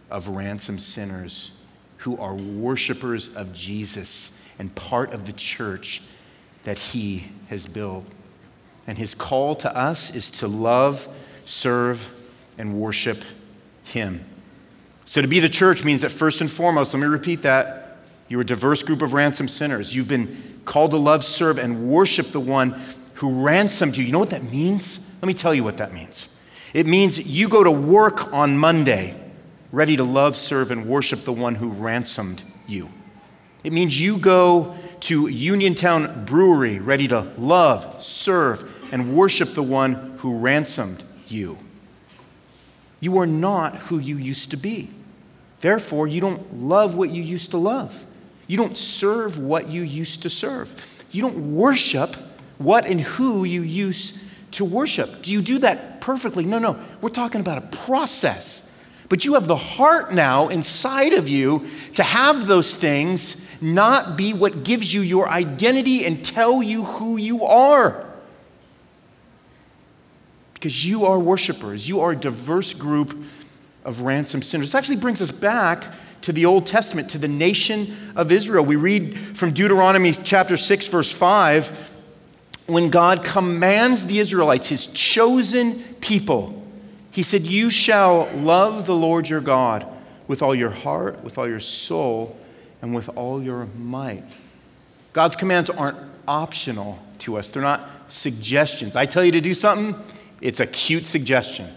of 0.09 0.27
ransomed 0.27 0.81
sinners 0.81 1.61
who 1.97 2.17
are 2.17 2.33
worshipers 2.33 3.33
of 3.35 3.53
Jesus 3.53 4.41
and 4.57 4.73
part 4.75 5.13
of 5.13 5.25
the 5.25 5.33
church 5.33 6.01
that 6.63 6.79
He 6.79 7.27
has 7.49 7.65
built. 7.65 8.05
And 8.87 8.97
His 8.97 9.13
call 9.13 9.55
to 9.55 9.75
us 9.75 10.15
is 10.15 10.31
to 10.31 10.47
love, 10.47 11.07
serve, 11.45 12.09
and 12.57 12.79
worship 12.79 13.23
Him. 13.83 14.25
So 15.11 15.21
to 15.21 15.27
be 15.27 15.41
the 15.41 15.49
church 15.49 15.83
means 15.83 16.03
that 16.03 16.09
first 16.09 16.39
and 16.39 16.49
foremost, 16.49 16.93
let 16.93 17.01
me 17.01 17.05
repeat 17.05 17.41
that, 17.41 17.97
you're 18.29 18.39
a 18.39 18.45
diverse 18.45 18.81
group 18.81 19.01
of 19.01 19.11
ransomed 19.11 19.51
sinners. 19.51 19.93
You've 19.93 20.07
been 20.07 20.61
called 20.63 20.91
to 20.91 20.97
love, 20.97 21.25
serve, 21.25 21.59
and 21.59 21.89
worship 21.89 22.27
the 22.27 22.39
one 22.39 22.81
who 23.15 23.43
ransomed 23.43 23.97
you. 23.97 24.05
You 24.05 24.13
know 24.13 24.19
what 24.19 24.29
that 24.29 24.49
means? 24.49 25.13
Let 25.21 25.27
me 25.27 25.33
tell 25.33 25.53
you 25.53 25.65
what 25.65 25.75
that 25.79 25.91
means. 25.91 26.41
It 26.73 26.87
means 26.87 27.27
you 27.27 27.49
go 27.49 27.61
to 27.61 27.69
work 27.69 28.31
on 28.31 28.57
Monday 28.57 29.21
ready 29.73 29.97
to 29.97 30.03
love, 30.05 30.37
serve, 30.37 30.71
and 30.71 30.85
worship 30.85 31.25
the 31.25 31.33
one 31.33 31.55
who 31.55 31.71
ransomed 31.71 32.43
you. 32.65 32.89
It 33.65 33.73
means 33.73 33.99
you 33.99 34.17
go 34.17 34.77
to 35.01 35.27
Uniontown 35.27 36.23
Brewery 36.23 36.79
ready 36.79 37.09
to 37.09 37.33
love, 37.37 38.01
serve, 38.01 38.93
and 38.93 39.13
worship 39.13 39.55
the 39.55 39.63
one 39.63 40.15
who 40.19 40.37
ransomed 40.37 41.03
you. 41.27 41.57
You 43.01 43.19
are 43.19 43.27
not 43.27 43.75
who 43.75 43.99
you 43.99 44.15
used 44.15 44.51
to 44.51 44.57
be. 44.57 44.89
Therefore, 45.61 46.07
you 46.07 46.19
don't 46.21 46.61
love 46.61 46.95
what 46.95 47.11
you 47.11 47.21
used 47.21 47.51
to 47.51 47.57
love. 47.57 48.03
You 48.47 48.57
don't 48.57 48.75
serve 48.75 49.39
what 49.39 49.69
you 49.69 49.83
used 49.83 50.23
to 50.23 50.29
serve. 50.29 51.05
You 51.11 51.21
don't 51.21 51.55
worship 51.55 52.15
what 52.57 52.87
and 52.87 52.99
who 52.99 53.43
you 53.43 53.61
used 53.61 54.23
to 54.53 54.65
worship. 54.65 55.21
Do 55.21 55.31
you 55.31 55.41
do 55.41 55.59
that 55.59 56.01
perfectly? 56.01 56.45
No, 56.45 56.59
no. 56.59 56.79
We're 56.99 57.09
talking 57.09 57.41
about 57.41 57.59
a 57.59 57.67
process. 57.77 58.67
But 59.07 59.23
you 59.23 59.35
have 59.35 59.47
the 59.47 59.55
heart 59.55 60.13
now 60.13 60.49
inside 60.49 61.13
of 61.13 61.29
you 61.29 61.67
to 61.95 62.03
have 62.03 62.47
those 62.47 62.75
things 62.75 63.47
not 63.61 64.17
be 64.17 64.33
what 64.33 64.63
gives 64.63 64.93
you 64.93 65.01
your 65.01 65.29
identity 65.29 66.05
and 66.05 66.23
tell 66.25 66.63
you 66.63 66.83
who 66.83 67.17
you 67.17 67.45
are. 67.45 68.05
because 70.53 70.85
you 70.85 71.05
are 71.05 71.17
worshipers. 71.17 71.89
You 71.89 72.01
are 72.01 72.11
a 72.11 72.15
diverse 72.15 72.73
group 72.75 73.17
of 73.83 74.01
ransomed 74.01 74.45
sinners. 74.45 74.67
This 74.67 74.75
actually 74.75 74.97
brings 74.97 75.21
us 75.21 75.31
back 75.31 75.85
to 76.21 76.31
the 76.31 76.45
Old 76.45 76.67
Testament, 76.67 77.09
to 77.11 77.17
the 77.17 77.27
nation 77.27 77.87
of 78.15 78.31
Israel. 78.31 78.63
We 78.63 78.75
read 78.75 79.17
from 79.17 79.53
Deuteronomy 79.53 80.11
chapter 80.11 80.57
6, 80.57 80.87
verse 80.87 81.11
5, 81.11 81.89
when 82.67 82.89
God 82.89 83.25
commands 83.25 84.05
the 84.05 84.19
Israelites, 84.19 84.69
his 84.69 84.87
chosen 84.87 85.79
people, 85.99 86.65
he 87.11 87.23
said, 87.23 87.41
You 87.41 87.69
shall 87.69 88.29
love 88.35 88.85
the 88.85 88.95
Lord 88.95 89.27
your 89.27 89.41
God 89.41 89.85
with 90.27 90.41
all 90.41 90.55
your 90.55 90.69
heart, 90.69 91.23
with 91.23 91.37
all 91.37 91.47
your 91.47 91.59
soul, 91.59 92.37
and 92.81 92.95
with 92.95 93.09
all 93.17 93.43
your 93.43 93.65
might. 93.77 94.23
God's 95.11 95.35
commands 95.35 95.69
aren't 95.69 95.97
optional 96.27 96.99
to 97.19 97.37
us, 97.37 97.49
they're 97.49 97.61
not 97.61 97.87
suggestions. 98.07 98.95
I 98.95 99.05
tell 99.05 99.23
you 99.23 99.31
to 99.33 99.41
do 99.41 99.53
something, 99.53 100.01
it's 100.39 100.59
a 100.59 100.67
cute 100.67 101.05
suggestion. 101.05 101.67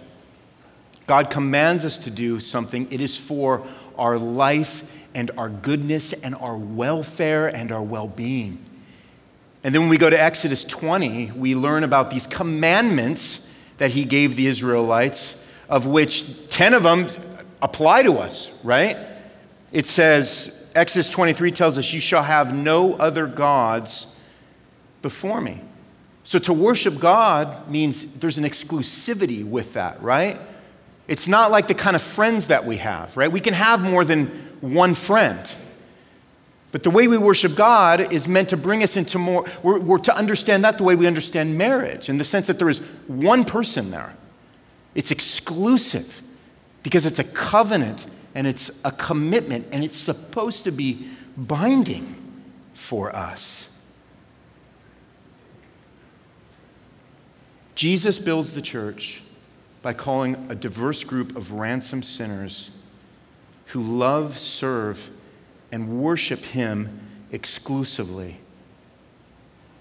God 1.07 1.31
commands 1.31 1.85
us 1.85 1.99
to 1.99 2.11
do 2.11 2.41
something, 2.41 2.91
it 2.91 3.01
is 3.01 3.17
for 3.17 3.67
our 3.99 4.19
life 4.19 4.91
and 5.15 5.31
our 5.39 5.49
goodness 5.49 6.13
and 6.13 6.35
our 6.35 6.57
welfare 6.57 7.47
and 7.47 7.71
our 7.71 7.83
well 7.83 8.09
being. 8.09 8.59
And 9.63 9.75
then 9.75 9.83
when 9.83 9.91
we 9.91 9.99
go 9.99 10.11
to 10.11 10.23
Exodus 10.23 10.65
20, 10.65 11.33
we 11.33 11.55
learn 11.55 11.85
about 11.85 12.11
these 12.11 12.27
commandments 12.27 13.51
that 13.79 13.91
he 13.91 14.05
gave 14.05 14.37
the 14.37 14.47
Israelites, 14.47 15.51
of 15.69 15.87
which 15.87 16.51
10 16.51 16.75
of 16.75 16.83
them 16.83 17.07
apply 17.63 18.03
to 18.03 18.19
us, 18.19 18.63
right? 18.63 18.97
It 19.73 19.87
says, 19.87 20.71
Exodus 20.75 21.09
23 21.09 21.51
tells 21.51 21.79
us, 21.79 21.93
You 21.93 22.01
shall 22.01 22.23
have 22.23 22.55
no 22.55 22.95
other 22.95 23.27
gods 23.27 24.11
before 25.01 25.41
me. 25.41 25.61
So 26.25 26.39
to 26.41 26.53
worship 26.53 26.99
God 27.01 27.69
means 27.69 28.15
there's 28.19 28.39
an 28.39 28.45
exclusivity 28.45 29.45
with 29.45 29.75
that, 29.75 30.03
right? 30.03 30.39
It's 31.07 31.29
not 31.29 31.51
like 31.51 31.69
the 31.69 31.75
kind 31.75 31.95
of 31.95 32.03
friends 32.03 32.49
that 32.49 32.65
we 32.65 32.79
have, 32.79 33.17
right? 33.17 33.31
We 33.31 33.41
can 33.41 33.55
have 33.55 33.83
more 33.83 34.05
than 34.05 34.27
one 34.61 34.95
friend. 34.95 35.55
But 36.73 36.83
the 36.83 36.91
way 36.91 37.07
we 37.07 37.19
worship 37.19 37.55
God 37.55 38.13
is 38.13 38.27
meant 38.27 38.49
to 38.49 38.57
bring 38.57 38.83
us 38.83 38.97
into 38.97 39.19
more, 39.19 39.45
we're, 39.63 39.79
we're, 39.79 39.99
to 39.99 40.17
understand 40.17 40.65
that 40.65 40.79
the 40.79 40.85
way 40.85 40.97
we 40.97 41.07
understand 41.07 41.57
marriage, 41.57 42.09
in 42.09 42.19
the 42.19 42.25
sense 42.25 42.47
that 42.49 42.59
there 42.59 42.69
is 42.69 42.81
one 43.07 43.45
person 43.45 43.91
there. 43.91 44.15
It's 44.95 45.11
exclusive 45.11 46.23
because 46.83 47.07
it's 47.07 47.19
a 47.19 47.25
covenant 47.25 48.07
and 48.35 48.47
it's 48.47 48.85
a 48.85 48.91
commitment 48.91 49.67
and 49.73 49.85
it's 49.85 49.97
supposed 49.97 50.65
to 50.65 50.73
be 50.73 51.07
binding 51.37 52.17
for 52.73 53.15
us. 53.15 53.71
Jesus 57.75 58.19
builds 58.19 58.55
the 58.55 58.63
church 58.63 59.21
by 59.85 59.93
calling 59.93 60.35
a 60.49 60.55
diverse 60.55 61.05
group 61.05 61.37
of 61.37 61.53
ransomed 61.53 62.07
sinners 62.07 62.71
who 63.67 63.83
love, 63.83 64.39
serve, 64.39 65.11
and 65.71 66.01
worship 66.01 66.41
Him 66.41 67.01
exclusively. 67.31 68.39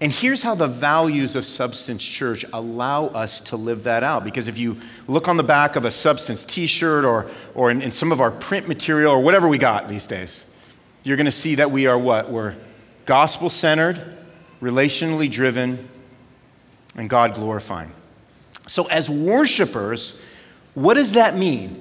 And 0.02 0.12
here's 0.12 0.42
how 0.42 0.54
the 0.54 0.66
values 0.66 1.34
of 1.36 1.46
Substance 1.46 2.04
Church 2.04 2.44
allow 2.52 3.06
us 3.06 3.40
to 3.42 3.56
live 3.56 3.84
that 3.84 4.02
out. 4.02 4.24
Because 4.24 4.46
if 4.46 4.58
you 4.58 4.76
look 5.08 5.26
on 5.26 5.38
the 5.38 5.42
back 5.42 5.74
of 5.74 5.86
a 5.86 5.90
Substance 5.90 6.44
t 6.44 6.66
shirt 6.66 7.06
or, 7.06 7.30
or 7.54 7.70
in, 7.70 7.80
in 7.80 7.90
some 7.90 8.12
of 8.12 8.20
our 8.20 8.30
print 8.30 8.68
material 8.68 9.10
or 9.10 9.20
whatever 9.22 9.48
we 9.48 9.56
got 9.56 9.88
these 9.88 10.06
days, 10.06 10.54
you're 11.02 11.16
going 11.16 11.24
to 11.24 11.32
see 11.32 11.54
that 11.54 11.70
we 11.70 11.86
are 11.86 11.96
what? 11.96 12.30
We're 12.30 12.56
gospel 13.06 13.48
centered, 13.48 14.04
relationally 14.60 15.30
driven, 15.30 15.88
and 16.94 17.08
God 17.08 17.32
glorifying. 17.32 17.90
So, 18.66 18.86
as 18.88 19.10
worshipers, 19.10 20.24
what 20.74 20.94
does 20.94 21.12
that 21.12 21.36
mean? 21.36 21.80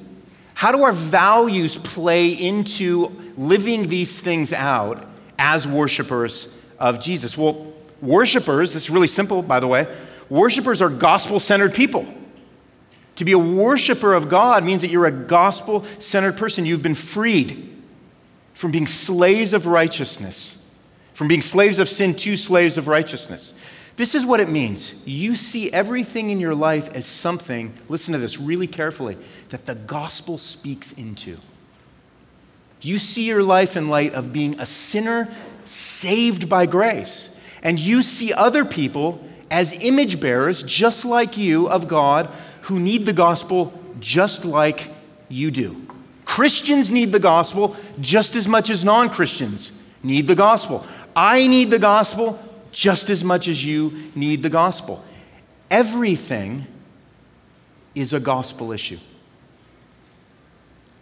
How 0.53 0.71
do 0.71 0.83
our 0.83 0.91
values 0.91 1.77
play 1.77 2.29
into 2.29 3.33
living 3.37 3.89
these 3.89 4.19
things 4.19 4.53
out 4.53 5.07
as 5.39 5.67
worshipers 5.67 6.61
of 6.79 7.01
Jesus? 7.01 7.37
Well, 7.37 7.73
worshipers, 8.01 8.73
this 8.73 8.83
is 8.83 8.89
really 8.89 9.07
simple, 9.07 9.41
by 9.41 9.59
the 9.59 9.67
way, 9.67 9.87
worshipers 10.29 10.81
are 10.81 10.89
gospel 10.89 11.39
centered 11.39 11.73
people. 11.73 12.05
To 13.17 13.25
be 13.25 13.31
a 13.31 13.39
worshiper 13.39 14.13
of 14.13 14.29
God 14.29 14.63
means 14.63 14.81
that 14.81 14.89
you're 14.89 15.05
a 15.05 15.11
gospel 15.11 15.85
centered 15.99 16.37
person. 16.37 16.65
You've 16.65 16.81
been 16.81 16.95
freed 16.95 17.69
from 18.53 18.71
being 18.71 18.87
slaves 18.87 19.53
of 19.53 19.65
righteousness, 19.65 20.79
from 21.13 21.27
being 21.27 21.41
slaves 21.41 21.79
of 21.79 21.89
sin 21.89 22.15
to 22.15 22.37
slaves 22.37 22.77
of 22.77 22.87
righteousness. 22.87 23.53
This 23.95 24.15
is 24.15 24.25
what 24.25 24.39
it 24.39 24.49
means. 24.49 25.05
You 25.07 25.35
see 25.35 25.71
everything 25.71 26.31
in 26.31 26.39
your 26.39 26.55
life 26.55 26.89
as 26.95 27.05
something, 27.05 27.73
listen 27.89 28.13
to 28.13 28.19
this 28.19 28.39
really 28.39 28.67
carefully, 28.67 29.17
that 29.49 29.65
the 29.65 29.75
gospel 29.75 30.37
speaks 30.37 30.91
into. 30.93 31.37
You 32.81 32.97
see 32.97 33.27
your 33.27 33.43
life 33.43 33.77
in 33.77 33.89
light 33.89 34.13
of 34.13 34.33
being 34.33 34.59
a 34.59 34.65
sinner 34.65 35.31
saved 35.63 36.49
by 36.49 36.65
grace. 36.65 37.39
And 37.61 37.79
you 37.79 38.01
see 38.01 38.33
other 38.33 38.65
people 38.65 39.25
as 39.49 39.83
image 39.83 40.19
bearers, 40.19 40.63
just 40.63 41.05
like 41.05 41.37
you, 41.37 41.69
of 41.69 41.87
God, 41.87 42.29
who 42.61 42.79
need 42.79 43.05
the 43.05 43.13
gospel 43.13 43.79
just 43.99 44.43
like 44.43 44.89
you 45.29 45.51
do. 45.51 45.85
Christians 46.25 46.91
need 46.91 47.11
the 47.11 47.19
gospel 47.19 47.75
just 48.01 48.35
as 48.35 48.47
much 48.47 48.69
as 48.69 48.83
non 48.83 49.09
Christians 49.09 49.71
need 50.01 50.27
the 50.27 50.35
gospel. 50.35 50.85
I 51.15 51.47
need 51.47 51.69
the 51.69 51.79
gospel 51.79 52.39
just 52.73 53.09
as 53.09 53.23
much 53.23 53.47
as 53.47 53.63
you 53.63 53.93
need 54.15 54.43
the 54.43 54.49
gospel. 54.49 55.05
Everything 55.71 56.67
is 57.95 58.11
a 58.11 58.19
gospel 58.19 58.73
issue. 58.73 58.97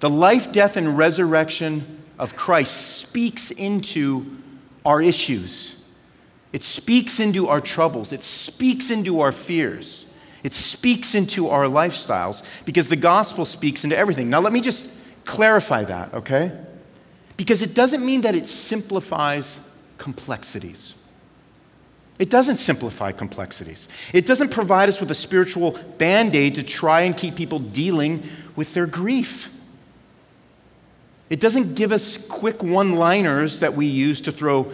The 0.02 0.10
life, 0.10 0.52
death, 0.52 0.78
and 0.78 0.98
resurrection 0.98 2.04
of 2.20 2.36
Christ 2.36 3.00
speaks 3.00 3.50
into 3.50 4.38
our 4.86 5.02
issues. 5.02 5.90
It 6.54 6.64
speaks 6.64 7.20
into 7.20 7.48
our 7.48 7.62
troubles. 7.62 8.12
It 8.12 8.24
speaks 8.24 8.92
into 8.92 9.22
our 9.22 9.32
fears. 9.32 10.14
It 10.44 10.54
speaks 10.54 11.16
into 11.16 11.50
our 11.50 11.66
lifestyles 11.66 12.66
because 12.66 12.90
the 12.90 12.96
gospel 12.96 13.46
speaks 13.46 13.84
into 13.84 13.98
everything. 13.98 14.30
Now, 14.30 14.40
let 14.42 14.52
me 14.52 14.60
just 14.60 14.92
clarify 15.24 15.84
that, 15.86 16.14
okay? 16.14 16.52
Because 17.38 17.62
it 17.62 17.74
doesn't 17.74 18.06
mean 18.06 18.22
that 18.22 18.36
it 18.36 18.48
simplifies 18.48 19.60
complexities. 19.98 20.96
It 22.22 22.30
doesn't 22.30 22.58
simplify 22.58 23.14
complexities. 23.14 23.90
It 24.14 24.28
doesn't 24.28 24.52
provide 24.52 24.90
us 24.90 25.00
with 25.00 25.10
a 25.10 25.16
spiritual 25.16 25.72
band 25.98 26.36
aid 26.36 26.54
to 26.54 26.62
try 26.62 27.02
and 27.02 27.18
keep 27.18 27.36
people 27.36 27.58
dealing 27.58 28.22
with 28.56 28.76
their 28.76 28.86
grief. 28.86 29.52
It 31.32 31.42
doesn't 31.42 31.74
give 31.74 31.92
us 31.92 32.24
quick 32.28 32.62
one 32.62 32.96
liners 32.96 33.62
that 33.62 33.74
we 33.74 33.88
use 33.88 34.22
to 34.22 34.32
throw 34.32 34.72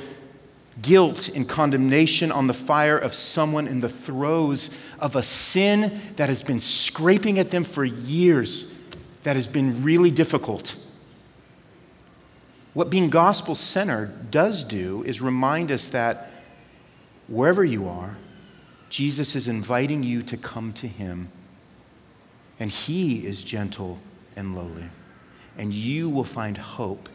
guilt 0.82 1.30
and 1.30 1.48
condemnation 1.48 2.34
on 2.34 2.48
the 2.48 2.54
fire 2.54 2.98
of 2.98 3.14
someone 3.14 3.66
in 3.66 3.80
the 3.80 3.88
throes 3.88 4.78
of 5.00 5.16
a 5.16 5.24
sin 5.24 6.02
that 6.18 6.28
has 6.28 6.44
been 6.44 6.60
scraping 6.60 7.40
at 7.40 7.52
them 7.52 7.64
for 7.64 7.86
years, 7.86 8.76
that 9.24 9.38
has 9.38 9.48
been 9.48 9.84
really 9.86 10.12
difficult. 10.12 10.76
What 12.74 12.90
being 12.90 13.10
gospel 13.10 13.56
centered 13.56 14.32
does 14.32 14.66
do 14.66 15.02
is 15.04 15.22
remind 15.22 15.72
us 15.72 15.88
that 15.90 16.34
wherever 17.28 17.64
you 17.64 17.88
are, 17.88 18.16
Jesus 18.90 19.36
is 19.36 19.48
inviting 19.48 20.04
you 20.04 20.22
to 20.24 20.38
come 20.38 20.74
to 20.74 20.88
him. 20.88 21.30
And 22.60 22.72
he 22.72 23.26
is 23.26 23.44
gentle 23.44 24.00
and 24.36 24.56
lowly. 24.56 24.90
And 25.58 25.74
you 25.74 26.10
will 26.10 26.24
find 26.24 26.58
hope 26.58 27.10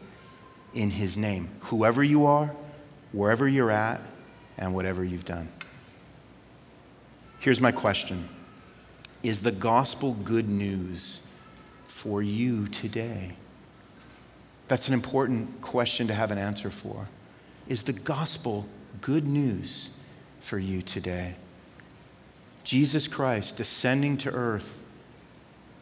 in 0.73 0.91
his 0.91 1.17
name, 1.17 1.49
whoever 1.61 2.03
you 2.03 2.25
are, 2.25 2.51
wherever 3.11 3.47
you're 3.47 3.71
at, 3.71 4.01
and 4.57 4.73
whatever 4.73 5.03
you've 5.03 5.25
done. 5.25 5.49
Here's 7.39 7.61
my 7.61 7.71
question 7.71 8.29
Is 9.21 9.41
the 9.41 9.51
gospel 9.51 10.13
good 10.13 10.47
news 10.47 11.27
for 11.87 12.21
you 12.21 12.67
today? 12.67 13.33
That's 14.67 14.87
an 14.87 14.93
important 14.93 15.61
question 15.61 16.07
to 16.07 16.13
have 16.13 16.31
an 16.31 16.37
answer 16.37 16.69
for. 16.69 17.07
Is 17.67 17.83
the 17.83 17.93
gospel 17.93 18.65
good 19.01 19.25
news 19.25 19.92
for 20.43 20.59
you 20.59 20.81
today. 20.81 21.35
Jesus 22.63 23.07
Christ 23.07 23.57
descending 23.57 24.17
to 24.17 24.31
earth, 24.31 24.83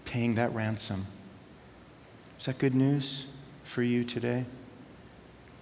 paying 0.06 0.36
that 0.36 0.54
ransom. 0.54 1.08
Is 2.40 2.46
that 2.46 2.60
good 2.60 2.76
news 2.76 3.26
for 3.64 3.82
you 3.82 4.04
today? 4.04 4.46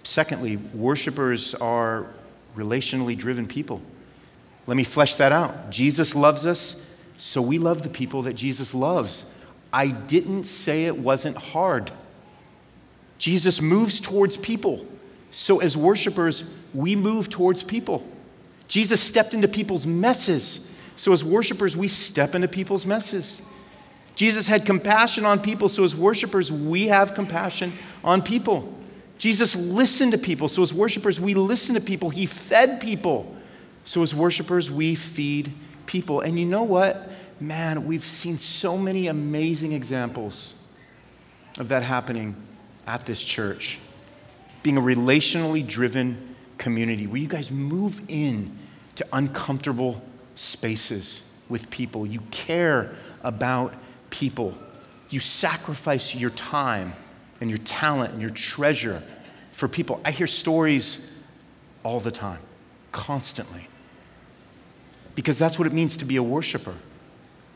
Secondly, 0.02 0.56
worshipers 0.56 1.54
are 1.54 2.06
relationally 2.54 3.16
driven 3.16 3.46
people. 3.46 3.80
Let 4.66 4.76
me 4.76 4.84
flesh 4.84 5.16
that 5.16 5.32
out. 5.32 5.70
Jesus 5.70 6.14
loves 6.14 6.44
us, 6.44 6.94
so 7.16 7.40
we 7.40 7.58
love 7.58 7.82
the 7.82 7.88
people 7.88 8.22
that 8.22 8.34
Jesus 8.34 8.74
loves. 8.74 9.34
I 9.72 9.88
didn't 9.88 10.44
say 10.44 10.84
it 10.84 10.98
wasn't 10.98 11.36
hard. 11.36 11.90
Jesus 13.18 13.60
moves 13.60 14.00
towards 14.00 14.36
people. 14.36 14.86
So, 15.30 15.60
as 15.60 15.76
worshipers, 15.76 16.52
we 16.74 16.96
move 16.96 17.30
towards 17.30 17.62
people. 17.62 18.06
Jesus 18.70 19.02
stepped 19.02 19.34
into 19.34 19.48
people's 19.48 19.84
messes 19.84 20.70
so 21.00 21.14
as 21.14 21.24
worshipers, 21.24 21.74
we 21.74 21.88
step 21.88 22.34
into 22.34 22.46
people's 22.46 22.84
messes. 22.84 23.40
Jesus 24.16 24.46
had 24.46 24.66
compassion 24.66 25.24
on 25.24 25.40
people, 25.40 25.70
so 25.70 25.82
as 25.82 25.96
worshipers, 25.96 26.52
we 26.52 26.88
have 26.88 27.14
compassion 27.14 27.72
on 28.04 28.20
people. 28.20 28.70
Jesus 29.16 29.56
listened 29.56 30.12
to 30.12 30.18
people, 30.18 30.46
so 30.46 30.60
as 30.60 30.74
worshipers, 30.74 31.18
we 31.18 31.32
listen 31.32 31.74
to 31.74 31.80
people. 31.80 32.10
He 32.10 32.26
fed 32.26 32.82
people, 32.82 33.34
so 33.86 34.02
as 34.02 34.14
worshipers, 34.14 34.70
we 34.70 34.94
feed 34.94 35.50
people. 35.86 36.20
And 36.20 36.38
you 36.38 36.44
know 36.44 36.64
what? 36.64 37.10
Man, 37.40 37.86
we've 37.86 38.04
seen 38.04 38.36
so 38.36 38.76
many 38.76 39.06
amazing 39.06 39.72
examples 39.72 40.62
of 41.58 41.70
that 41.70 41.82
happening 41.82 42.36
at 42.86 43.06
this 43.06 43.24
church. 43.24 43.78
Being 44.62 44.76
a 44.76 44.82
relationally 44.82 45.66
driven 45.66 46.36
community 46.58 47.06
where 47.06 47.22
you 47.22 47.26
guys 47.26 47.50
move 47.50 48.02
in 48.08 48.54
to 49.00 49.06
uncomfortable 49.14 50.02
spaces 50.34 51.32
with 51.48 51.70
people. 51.70 52.06
You 52.06 52.20
care 52.30 52.94
about 53.22 53.72
people. 54.10 54.54
You 55.08 55.20
sacrifice 55.20 56.14
your 56.14 56.28
time 56.28 56.92
and 57.40 57.48
your 57.48 57.60
talent 57.60 58.12
and 58.12 58.20
your 58.20 58.30
treasure 58.30 59.02
for 59.52 59.68
people. 59.68 60.02
I 60.04 60.10
hear 60.10 60.26
stories 60.26 61.10
all 61.82 61.98
the 61.98 62.10
time, 62.10 62.40
constantly. 62.92 63.68
Because 65.14 65.38
that's 65.38 65.58
what 65.58 65.66
it 65.66 65.72
means 65.72 65.96
to 65.96 66.04
be 66.04 66.16
a 66.16 66.22
worshiper. 66.22 66.74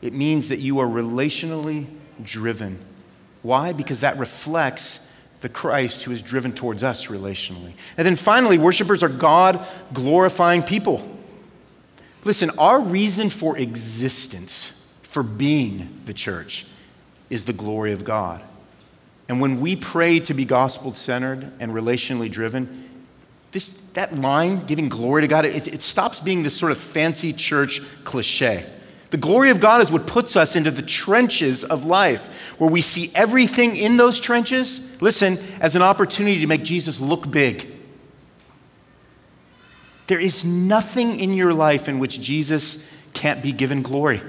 It 0.01 0.13
means 0.13 0.49
that 0.49 0.59
you 0.59 0.79
are 0.79 0.87
relationally 0.87 1.85
driven. 2.23 2.79
Why? 3.43 3.71
Because 3.71 3.99
that 3.99 4.17
reflects 4.17 5.15
the 5.41 5.49
Christ 5.49 6.01
who 6.05 6.11
is 6.11 6.23
driven 6.23 6.53
towards 6.53 6.83
us 6.83 7.05
relationally. 7.05 7.73
And 7.97 8.05
then 8.07 8.15
finally, 8.15 8.57
worshipers 8.57 9.03
are 9.03 9.09
God 9.09 9.63
glorifying 9.93 10.63
people. 10.63 11.11
Listen, 12.25 12.49
our 12.57 12.81
reason 12.81 13.29
for 13.29 13.55
existence, 13.57 14.91
for 15.03 15.23
being 15.23 16.01
the 16.05 16.13
church, 16.13 16.65
is 17.29 17.45
the 17.45 17.53
glory 17.53 17.93
of 17.93 18.03
God. 18.03 18.41
And 19.29 19.39
when 19.39 19.61
we 19.61 19.75
pray 19.75 20.19
to 20.21 20.33
be 20.33 20.43
gospel 20.43 20.93
centered 20.93 21.51
and 21.59 21.71
relationally 21.71 22.29
driven, 22.29 22.83
this, 23.51 23.79
that 23.91 24.15
line, 24.15 24.65
giving 24.65 24.89
glory 24.89 25.21
to 25.21 25.27
God, 25.27 25.45
it, 25.45 25.67
it 25.67 25.81
stops 25.81 26.19
being 26.19 26.43
this 26.43 26.57
sort 26.57 26.71
of 26.71 26.77
fancy 26.79 27.31
church 27.31 27.81
cliche. 28.03 28.65
The 29.11 29.17
glory 29.17 29.51
of 29.51 29.59
God 29.59 29.81
is 29.81 29.91
what 29.91 30.07
puts 30.07 30.35
us 30.35 30.55
into 30.55 30.71
the 30.71 30.81
trenches 30.81 31.63
of 31.63 31.85
life, 31.85 32.57
where 32.59 32.69
we 32.69 32.81
see 32.81 33.11
everything 33.15 33.75
in 33.75 33.97
those 33.97 34.19
trenches, 34.19 34.99
listen, 35.01 35.37
as 35.61 35.75
an 35.75 35.83
opportunity 35.83 36.39
to 36.41 36.47
make 36.47 36.63
Jesus 36.63 36.99
look 36.99 37.29
big. 37.29 37.65
There 40.07 40.19
is 40.19 40.45
nothing 40.45 41.19
in 41.19 41.33
your 41.33 41.53
life 41.53 41.89
in 41.89 41.99
which 41.99 42.21
Jesus 42.21 42.91
can't 43.13 43.41
be 43.41 43.51
given 43.51 43.81
glory 43.81 44.21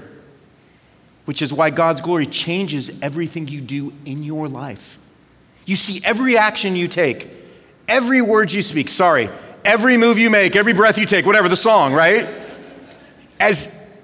which 1.27 1.41
is 1.41 1.51
why 1.51 1.69
God's 1.69 1.99
glory 1.99 2.25
changes 2.25 3.01
everything 3.01 3.49
you 3.49 3.59
do 3.59 3.91
in 4.05 4.23
your 4.23 4.47
life. 4.47 4.97
You 5.65 5.75
see 5.75 5.99
every 6.05 6.37
action 6.37 6.77
you 6.77 6.87
take, 6.87 7.27
every 7.85 8.21
word 8.21 8.53
you 8.53 8.61
speak, 8.61 8.87
sorry, 8.87 9.27
every 9.65 9.97
move 9.97 10.17
you 10.17 10.29
make, 10.29 10.55
every 10.55 10.71
breath 10.71 10.97
you 10.97 11.05
take, 11.05 11.25
whatever 11.25 11.49
the 11.49 11.57
song, 11.57 11.91
right? 11.91 12.29
As 13.41 13.99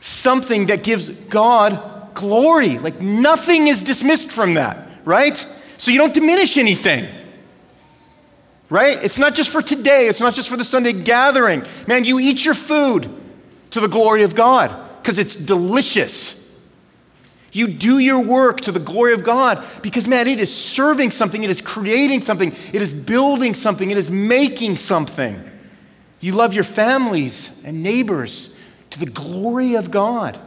something 0.00 0.66
that 0.66 0.82
gives 0.82 1.10
God 1.10 2.12
glory. 2.12 2.80
Like 2.80 3.00
nothing 3.00 3.68
is 3.68 3.84
dismissed 3.84 4.32
from 4.32 4.54
that, 4.54 4.88
right? 5.04 5.36
So 5.36 5.92
you 5.92 5.98
don't 5.98 6.12
diminish 6.12 6.56
anything. 6.56 7.06
Right? 8.70 9.02
It's 9.02 9.18
not 9.18 9.34
just 9.34 9.50
for 9.50 9.62
today, 9.62 10.08
it's 10.08 10.20
not 10.20 10.34
just 10.34 10.48
for 10.48 10.56
the 10.56 10.64
Sunday 10.64 10.92
gathering. 10.92 11.64
Man, 11.86 12.04
you 12.04 12.18
eat 12.18 12.44
your 12.44 12.54
food 12.54 13.08
to 13.70 13.80
the 13.80 13.88
glory 13.88 14.22
of 14.22 14.34
God 14.34 14.74
because 15.02 15.18
it's 15.18 15.36
delicious. 15.36 16.42
You 17.52 17.68
do 17.68 17.98
your 17.98 18.18
work 18.18 18.62
to 18.62 18.72
the 18.72 18.80
glory 18.80 19.14
of 19.14 19.22
God 19.22 19.64
because, 19.80 20.08
man, 20.08 20.26
it 20.26 20.40
is 20.40 20.52
serving 20.52 21.12
something, 21.12 21.44
it 21.44 21.50
is 21.50 21.60
creating 21.60 22.20
something, 22.20 22.52
it 22.72 22.82
is 22.82 22.92
building 22.92 23.54
something, 23.54 23.90
it 23.92 23.96
is 23.96 24.10
making 24.10 24.76
something. 24.76 25.40
You 26.20 26.32
love 26.32 26.52
your 26.52 26.64
families 26.64 27.62
and 27.64 27.82
neighbors 27.82 28.58
to 28.90 28.98
the 28.98 29.06
glory 29.06 29.74
of 29.74 29.90
God. 29.90 30.38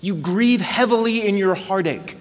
You 0.00 0.16
grieve 0.16 0.60
heavily 0.60 1.26
in 1.26 1.36
your 1.36 1.54
heartache 1.54 2.16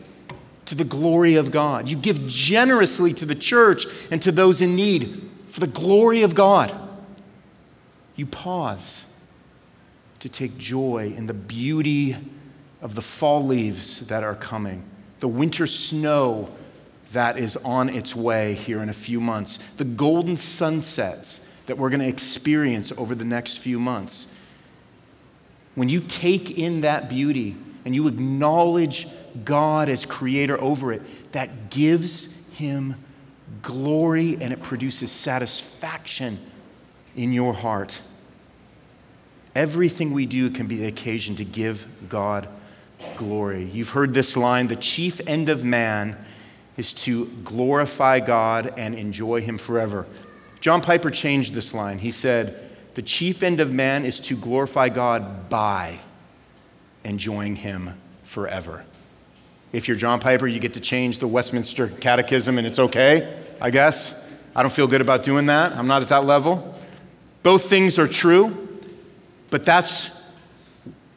to 0.65 0.75
the 0.75 0.83
glory 0.83 1.35
of 1.35 1.51
God. 1.51 1.89
You 1.89 1.97
give 1.97 2.27
generously 2.27 3.13
to 3.13 3.25
the 3.25 3.35
church 3.35 3.85
and 4.11 4.21
to 4.21 4.31
those 4.31 4.61
in 4.61 4.75
need 4.75 5.29
for 5.47 5.59
the 5.59 5.67
glory 5.67 6.21
of 6.23 6.35
God. 6.35 6.71
You 8.15 8.25
pause 8.25 9.13
to 10.19 10.29
take 10.29 10.57
joy 10.57 11.13
in 11.15 11.25
the 11.25 11.33
beauty 11.33 12.15
of 12.81 12.95
the 12.95 13.01
fall 13.01 13.43
leaves 13.43 14.07
that 14.07 14.23
are 14.23 14.35
coming, 14.35 14.83
the 15.19 15.27
winter 15.27 15.67
snow 15.67 16.49
that 17.11 17.37
is 17.37 17.55
on 17.57 17.89
its 17.89 18.15
way 18.15 18.53
here 18.53 18.81
in 18.81 18.89
a 18.89 18.93
few 18.93 19.19
months, 19.19 19.57
the 19.75 19.85
golden 19.85 20.35
sunsets 20.35 21.49
that 21.65 21.77
we're 21.77 21.89
going 21.89 22.01
to 22.01 22.07
experience 22.07 22.91
over 22.97 23.15
the 23.15 23.23
next 23.23 23.57
few 23.57 23.79
months. 23.79 24.37
When 25.75 25.89
you 25.89 25.99
take 25.99 26.57
in 26.57 26.81
that 26.81 27.09
beauty 27.09 27.55
and 27.85 27.95
you 27.95 28.07
acknowledge 28.07 29.07
God 29.43 29.89
as 29.89 30.05
creator 30.05 30.59
over 30.59 30.91
it, 30.93 31.31
that 31.31 31.69
gives 31.69 32.35
him 32.51 32.95
glory 33.61 34.37
and 34.39 34.53
it 34.53 34.61
produces 34.61 35.11
satisfaction 35.11 36.37
in 37.15 37.33
your 37.33 37.53
heart. 37.53 38.01
Everything 39.55 40.11
we 40.11 40.25
do 40.25 40.49
can 40.49 40.67
be 40.67 40.77
the 40.77 40.87
occasion 40.87 41.35
to 41.35 41.45
give 41.45 41.87
God 42.09 42.47
glory. 43.17 43.65
You've 43.65 43.89
heard 43.89 44.13
this 44.13 44.35
line 44.35 44.67
the 44.67 44.75
chief 44.75 45.21
end 45.27 45.49
of 45.49 45.63
man 45.63 46.17
is 46.77 46.93
to 46.93 47.27
glorify 47.43 48.19
God 48.19 48.73
and 48.77 48.95
enjoy 48.95 49.41
Him 49.41 49.57
forever. 49.57 50.07
John 50.59 50.81
Piper 50.81 51.11
changed 51.11 51.53
this 51.53 51.73
line. 51.73 51.99
He 51.99 52.09
said, 52.09 52.57
The 52.95 53.01
chief 53.01 53.43
end 53.43 53.59
of 53.59 53.71
man 53.71 54.05
is 54.05 54.19
to 54.21 54.35
glorify 54.35 54.89
God 54.89 55.49
by 55.49 55.99
enjoying 57.03 57.57
Him 57.57 57.99
forever. 58.23 58.85
If 59.73 59.87
you're 59.87 59.97
John 59.97 60.19
Piper, 60.19 60.45
you 60.45 60.59
get 60.59 60.75
to 60.75 60.79
change 60.79 61.17
the 61.17 61.27
Westminster 61.27 61.87
Catechism, 61.87 62.59
and 62.59 62.67
it's 62.67 62.77
okay, 62.77 63.41
I 63.59 63.71
guess. 63.71 64.31
I 64.55 64.61
don't 64.61 64.71
feel 64.71 64.85
good 64.85 65.01
about 65.01 65.23
doing 65.23 65.47
that. 65.47 65.73
I'm 65.73 65.87
not 65.87 66.03
at 66.03 66.09
that 66.09 66.25
level. 66.25 66.77
Both 67.41 67.65
things 67.69 67.97
are 67.97 68.07
true, 68.07 68.69
but 69.49 69.65
that's 69.65 70.23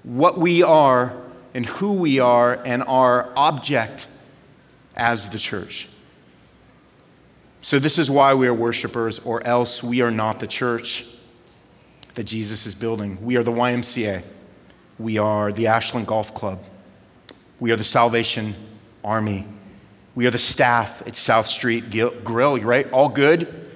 what 0.02 0.38
we 0.38 0.62
are 0.62 1.14
and 1.52 1.66
who 1.66 1.94
we 1.94 2.18
are 2.18 2.54
and 2.64 2.82
our 2.84 3.30
object 3.36 4.08
as 4.96 5.28
the 5.28 5.38
church. 5.38 5.88
So, 7.60 7.78
this 7.78 7.98
is 7.98 8.10
why 8.10 8.32
we 8.32 8.46
are 8.46 8.54
worshipers, 8.54 9.18
or 9.18 9.46
else 9.46 9.82
we 9.82 10.00
are 10.00 10.10
not 10.10 10.40
the 10.40 10.46
church 10.46 11.04
that 12.14 12.24
Jesus 12.24 12.64
is 12.64 12.74
building. 12.74 13.18
We 13.20 13.36
are 13.36 13.42
the 13.42 13.52
YMCA, 13.52 14.22
we 14.98 15.18
are 15.18 15.52
the 15.52 15.66
Ashland 15.66 16.06
Golf 16.06 16.32
Club, 16.32 16.62
we 17.60 17.70
are 17.72 17.76
the 17.76 17.84
Salvation 17.84 18.54
Army, 19.04 19.46
we 20.14 20.26
are 20.26 20.30
the 20.30 20.38
staff 20.38 21.06
at 21.06 21.16
South 21.16 21.46
Street 21.46 21.90
Grill, 22.24 22.58
right? 22.60 22.90
All 22.92 23.08
good, 23.08 23.70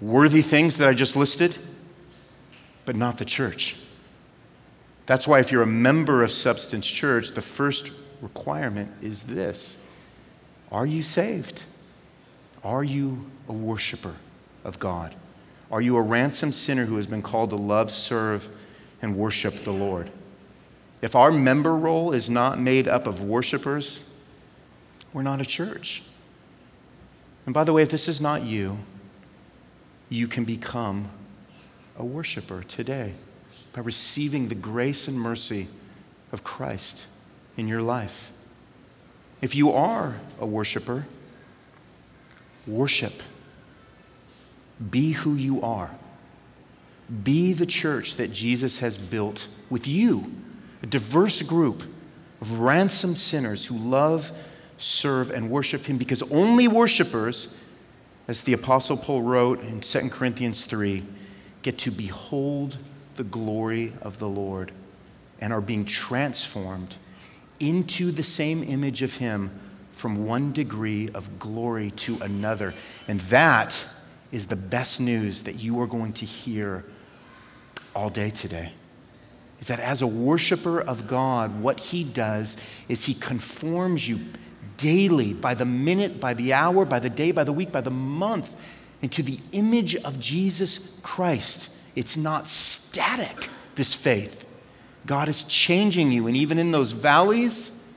worthy 0.00 0.42
things 0.42 0.78
that 0.78 0.88
I 0.88 0.94
just 0.94 1.16
listed, 1.16 1.56
but 2.84 2.96
not 2.96 3.18
the 3.18 3.24
church. 3.24 3.76
That's 5.06 5.26
why, 5.26 5.40
if 5.40 5.50
you're 5.50 5.62
a 5.62 5.66
member 5.66 6.22
of 6.22 6.30
Substance 6.30 6.86
Church, 6.86 7.30
the 7.30 7.40
first 7.40 7.90
requirement 8.20 8.92
is 9.00 9.22
this 9.22 9.84
Are 10.70 10.86
you 10.86 11.02
saved? 11.02 11.64
Are 12.62 12.84
you 12.84 13.24
a 13.48 13.52
worshiper 13.52 14.16
of 14.64 14.78
God? 14.78 15.14
Are 15.70 15.80
you 15.80 15.96
a 15.96 16.02
ransomed 16.02 16.54
sinner 16.54 16.86
who 16.86 16.96
has 16.96 17.06
been 17.06 17.22
called 17.22 17.50
to 17.50 17.56
love, 17.56 17.90
serve, 17.90 18.48
and 19.00 19.16
worship 19.16 19.54
the 19.64 19.72
Lord? 19.72 20.10
If 21.00 21.14
our 21.14 21.30
member 21.30 21.76
roll 21.76 22.12
is 22.12 22.28
not 22.28 22.58
made 22.58 22.88
up 22.88 23.06
of 23.06 23.20
worshipers, 23.20 24.08
we're 25.12 25.22
not 25.22 25.40
a 25.40 25.44
church. 25.44 26.02
And 27.46 27.54
by 27.54 27.64
the 27.64 27.72
way, 27.72 27.82
if 27.82 27.90
this 27.90 28.08
is 28.08 28.20
not 28.20 28.42
you, 28.42 28.78
you 30.08 30.26
can 30.26 30.44
become 30.44 31.10
a 31.98 32.04
worshiper 32.04 32.62
today 32.62 33.14
by 33.72 33.80
receiving 33.80 34.48
the 34.48 34.54
grace 34.54 35.08
and 35.08 35.18
mercy 35.18 35.68
of 36.32 36.44
Christ 36.44 37.06
in 37.56 37.68
your 37.68 37.82
life. 37.82 38.32
If 39.40 39.54
you 39.54 39.72
are 39.72 40.16
a 40.40 40.46
worshiper, 40.46 41.06
worship. 42.66 43.22
Be 44.90 45.12
who 45.12 45.34
you 45.34 45.62
are. 45.62 45.90
Be 47.22 47.52
the 47.52 47.66
church 47.66 48.16
that 48.16 48.32
Jesus 48.32 48.80
has 48.80 48.98
built 48.98 49.48
with 49.70 49.88
you, 49.88 50.30
a 50.82 50.86
diverse 50.86 51.42
group 51.42 51.82
of 52.40 52.60
ransomed 52.60 53.18
sinners 53.18 53.66
who 53.66 53.76
love, 53.76 54.30
serve, 54.78 55.30
and 55.30 55.50
worship 55.50 55.84
Him 55.86 55.98
because 55.98 56.22
only 56.30 56.68
worshipers, 56.68 57.60
as 58.28 58.42
the 58.42 58.52
Apostle 58.52 58.96
Paul 58.96 59.22
wrote 59.22 59.62
in 59.62 59.80
2 59.80 60.10
Corinthians 60.10 60.64
3, 60.64 61.04
get 61.62 61.78
to 61.78 61.90
behold 61.90 62.78
the 63.16 63.24
glory 63.24 63.92
of 64.02 64.18
the 64.18 64.28
Lord. 64.28 64.72
and 65.40 65.52
are 65.52 65.60
being 65.60 65.84
transformed 65.84 66.96
into 67.60 68.10
the 68.10 68.22
same 68.22 68.62
image 68.62 69.02
of 69.02 69.16
Him 69.16 69.50
from 69.90 70.26
one 70.26 70.52
degree 70.52 71.08
of 71.14 71.38
glory 71.38 71.90
to 71.92 72.18
another. 72.20 72.74
And 73.08 73.20
that 73.20 73.84
is 74.30 74.46
the 74.46 74.56
best 74.56 75.00
news 75.00 75.42
that 75.44 75.54
you 75.54 75.80
are 75.80 75.86
going 75.86 76.12
to 76.14 76.24
hear 76.24 76.84
all 77.94 78.08
day 78.10 78.30
today. 78.30 78.72
Is 79.60 79.66
that 79.68 79.80
as 79.80 80.02
a 80.02 80.06
worshiper 80.06 80.80
of 80.80 81.06
God, 81.06 81.60
what 81.60 81.80
He 81.80 82.04
does 82.04 82.56
is 82.88 83.04
He 83.06 83.14
conforms 83.14 84.08
you 84.08 84.20
daily, 84.76 85.34
by 85.34 85.54
the 85.54 85.64
minute, 85.64 86.20
by 86.20 86.34
the 86.34 86.52
hour, 86.52 86.84
by 86.84 87.00
the 87.00 87.10
day, 87.10 87.32
by 87.32 87.44
the 87.44 87.52
week, 87.52 87.72
by 87.72 87.80
the 87.80 87.90
month, 87.90 88.54
into 89.02 89.22
the 89.22 89.38
image 89.52 89.96
of 89.96 90.18
Jesus 90.20 90.98
Christ. 91.02 91.76
It's 91.96 92.16
not 92.16 92.46
static, 92.46 93.48
this 93.74 93.94
faith. 93.94 94.48
God 95.06 95.28
is 95.28 95.44
changing 95.44 96.12
you. 96.12 96.26
And 96.26 96.36
even 96.36 96.58
in 96.58 96.70
those 96.70 96.92
valleys 96.92 97.92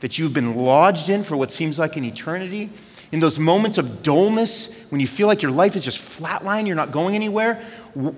that 0.00 0.18
you've 0.18 0.32
been 0.32 0.54
lodged 0.54 1.10
in 1.10 1.22
for 1.22 1.36
what 1.36 1.52
seems 1.52 1.78
like 1.78 1.96
an 1.96 2.04
eternity, 2.04 2.70
in 3.10 3.20
those 3.20 3.38
moments 3.38 3.76
of 3.76 4.02
dullness 4.02 4.90
when 4.90 5.00
you 5.00 5.06
feel 5.06 5.26
like 5.26 5.42
your 5.42 5.52
life 5.52 5.76
is 5.76 5.84
just 5.84 6.00
flatline, 6.00 6.66
you're 6.66 6.76
not 6.76 6.92
going 6.92 7.14
anywhere, 7.14 7.62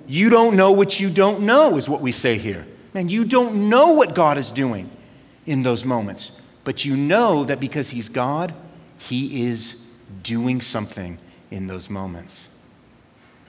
you 0.07 0.29
don't 0.29 0.55
know 0.55 0.71
what 0.71 0.99
you 1.01 1.09
don't 1.09 1.41
know, 1.41 1.75
is 1.75 1.89
what 1.89 1.99
we 1.99 2.13
say 2.13 2.37
here. 2.37 2.65
Man, 2.95 3.09
you 3.09 3.25
don't 3.25 3.67
know 3.67 3.91
what 3.91 4.15
God 4.15 4.37
is 4.37 4.51
doing 4.53 4.89
in 5.45 5.63
those 5.63 5.83
moments. 5.83 6.41
But 6.63 6.85
you 6.85 6.95
know 6.95 7.43
that 7.43 7.59
because 7.59 7.89
He's 7.89 8.07
God, 8.07 8.53
He 8.97 9.47
is 9.47 9.91
doing 10.23 10.61
something 10.61 11.17
in 11.51 11.67
those 11.67 11.89
moments. 11.89 12.57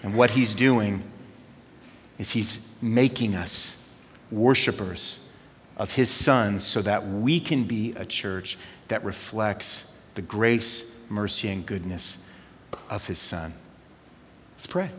And 0.03 0.17
what 0.17 0.33
He's 0.33 0.53
doing 0.53 1.05
is 2.19 2.33
He's 2.33 2.77
making 2.83 3.37
us 3.37 3.89
worshipers 4.33 5.31
of 5.77 5.93
His 5.93 6.11
Son 6.11 6.59
so 6.59 6.83
that 6.83 7.07
we 7.07 7.39
can 7.39 7.63
be 7.63 7.93
a 7.93 8.05
church 8.05 8.59
that 8.89 9.05
reflects 9.05 9.97
the 10.17 10.23
grace, 10.23 10.99
mercy, 11.09 11.51
and 11.51 11.65
goodness 11.65 12.27
of 12.91 13.07
His 13.07 13.21
Son. 13.21 13.55
Let's 14.57 14.67
pray. 14.67 14.91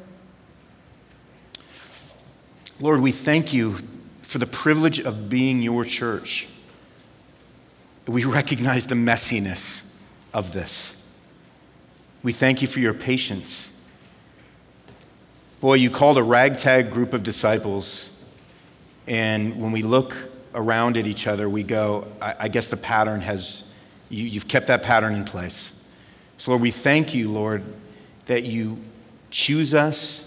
Lord, 2.80 3.02
we 3.02 3.12
thank 3.12 3.52
you 3.52 3.76
for 4.28 4.40
the 4.40 4.46
privilege 4.46 5.00
of 5.00 5.30
being 5.30 5.62
your 5.62 5.86
church. 5.86 6.50
We 8.06 8.26
recognize 8.26 8.86
the 8.86 8.96
messiness 8.96 9.96
of 10.34 10.52
this. 10.52 11.10
We 12.24 12.34
thank 12.34 12.62
you 12.62 12.68
for 12.68 12.82
your 12.82 12.94
patience. 12.94 13.82
Boy, 15.62 15.76
you 15.76 15.90
called 15.90 16.18
a 16.18 16.24
ragtag 16.24 16.92
group 16.92 17.14
of 17.14 17.24
disciples, 17.24 18.22
and 19.08 19.62
when 19.62 19.72
we 19.72 19.82
look 19.82 20.14
around 20.54 20.98
at 20.98 21.08
each 21.08 21.26
other, 21.26 21.48
we 21.48 21.64
go, 21.64 22.06
I, 22.22 22.36
I 22.40 22.48
guess 22.50 22.68
the 22.68 22.76
pattern 22.76 23.22
has, 23.22 23.74
you, 24.10 24.26
you've 24.26 24.50
kept 24.50 24.68
that 24.68 24.84
pattern 24.84 25.16
in 25.16 25.24
place. 25.24 25.90
So, 26.38 26.52
Lord, 26.52 26.64
we 26.64 26.72
thank 26.72 27.16
you, 27.16 27.32
Lord, 27.32 27.64
that 28.26 28.44
you 28.44 28.78
choose 29.32 29.74
us 29.74 30.27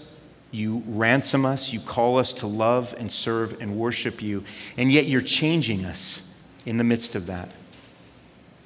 you 0.51 0.83
ransom 0.85 1.45
us, 1.45 1.71
you 1.71 1.79
call 1.79 2.17
us 2.17 2.33
to 2.35 2.47
love 2.47 2.93
and 2.97 3.11
serve 3.11 3.61
and 3.61 3.77
worship 3.77 4.21
you, 4.21 4.43
and 4.77 4.91
yet 4.91 5.05
you're 5.05 5.21
changing 5.21 5.85
us 5.85 6.37
in 6.65 6.77
the 6.77 6.83
midst 6.83 7.15
of 7.15 7.27
that. 7.27 7.49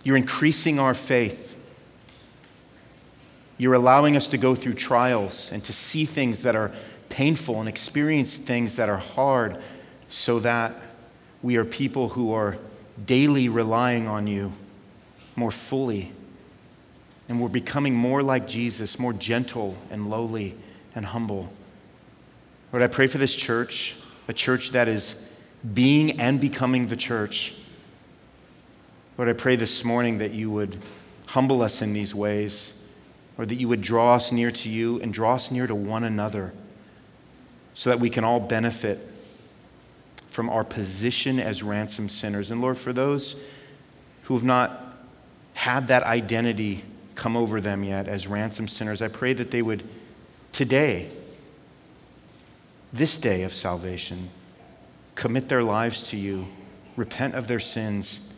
You're 0.04 0.18
increasing 0.18 0.80
our 0.80 0.94
faith. 0.94 1.54
You're 3.58 3.74
allowing 3.74 4.18
us 4.18 4.28
to 4.30 4.38
go 4.38 4.54
through 4.54 4.74
trials 4.74 5.52
and 5.52 5.64
to 5.64 5.74
see 5.74 6.06
things 6.06 6.44
that 6.44 6.56
are 6.56 6.72
painful 7.10 7.60
and 7.60 7.70
experience 7.70 8.36
things 8.36 8.76
that 8.76 8.90
are 8.90 8.98
hard 8.98 9.62
so 10.10 10.40
that 10.40 10.74
we 11.42 11.56
are 11.56 11.64
people 11.64 12.10
who 12.10 12.34
are 12.34 12.58
daily 13.06 13.48
relying 13.48 14.08
on 14.08 14.28
you 14.28 14.52
more 15.36 15.52
fully. 15.52 16.12
And 17.28 17.40
we're 17.40 17.50
becoming 17.50 17.96
more 17.96 18.22
like 18.22 18.48
Jesus, 18.48 19.00
more 19.00 19.14
gentle 19.14 19.78
and 19.90 20.10
lowly 20.10 20.56
and 20.94 21.06
humble. 21.06 21.52
Lord, 22.76 22.84
I 22.84 22.88
pray 22.88 23.07
for 23.07 23.19
this 23.19 23.34
church, 23.34 23.95
a 24.28 24.34
church 24.34 24.71
that 24.71 24.89
is 24.89 25.34
being 25.73 26.19
and 26.19 26.41
becoming 26.41 26.88
the 26.88 26.97
church. 26.97 27.57
Lord, 29.17 29.30
I 29.30 29.32
pray 29.32 29.55
this 29.55 29.86
morning 29.86 30.17
that 30.17 30.34
you 30.34 30.51
would 30.51 30.78
humble 31.28 31.61
us 31.61 31.82
in 31.82 31.93
these 31.93 32.13
ways, 32.13 32.86
or 33.38 33.45
that 33.45 33.55
you 33.55 33.69
would 33.69 33.82
draw 33.82 34.15
us 34.15 34.34
near 34.34 34.51
to 34.51 34.67
you 34.67 34.99
and 34.99 35.13
draw 35.13 35.36
us 35.36 35.51
near 35.51 35.67
to 35.67 35.73
one 35.73 36.03
another 36.03 36.51
so 37.76 37.89
that 37.91 38.01
we 38.01 38.09
can 38.09 38.26
all 38.26 38.41
benefit 38.41 38.99
from 40.28 40.49
our 40.49 40.65
position 40.65 41.39
as 41.39 41.63
ransom 41.63 42.09
sinners. 42.09 42.51
And 42.51 42.59
Lord, 42.59 42.78
for 42.78 42.91
those 42.91 43.49
who 44.23 44.34
have 44.34 44.43
not 44.43 44.82
had 45.53 45.88
that 45.88 46.03
identity 46.03 46.84
come 47.15 47.38
over 47.38 47.61
them 47.61 47.86
yet 47.86 48.09
as 48.09 48.28
ransom 48.28 48.67
sinners, 48.67 49.01
I 49.01 49.07
pray 49.07 49.32
that 49.32 49.51
they 49.51 49.61
would 49.61 49.82
today 50.51 51.09
this 52.96 53.18
day 53.18 53.43
of 53.43 53.54
salvation, 53.54 54.30
commit 55.16 55.50
their 55.50 55.64
lives 55.64 56.02
to 56.12 56.18
you, 56.18 56.46
repent 56.96 57.36
of 57.36 57.48
their 57.48 57.60
sins, 57.60 58.34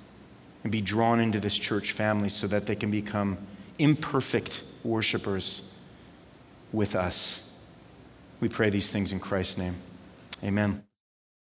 and 0.64 0.72
be 0.72 0.82
drawn 0.82 1.20
into 1.20 1.40
this 1.40 1.58
church 1.58 1.92
family 1.92 2.30
so 2.30 2.48
that 2.48 2.66
they 2.66 2.76
can 2.76 2.90
become 2.90 3.38
imperfect 3.78 4.64
worshipers 4.84 5.74
with 6.74 6.96
us. 6.96 7.56
We 8.40 8.50
pray 8.50 8.72
these 8.72 8.90
things 8.90 9.12
in 9.12 9.20
Christ's 9.20 9.60
name. 9.60 9.76
Amen. 10.44 10.87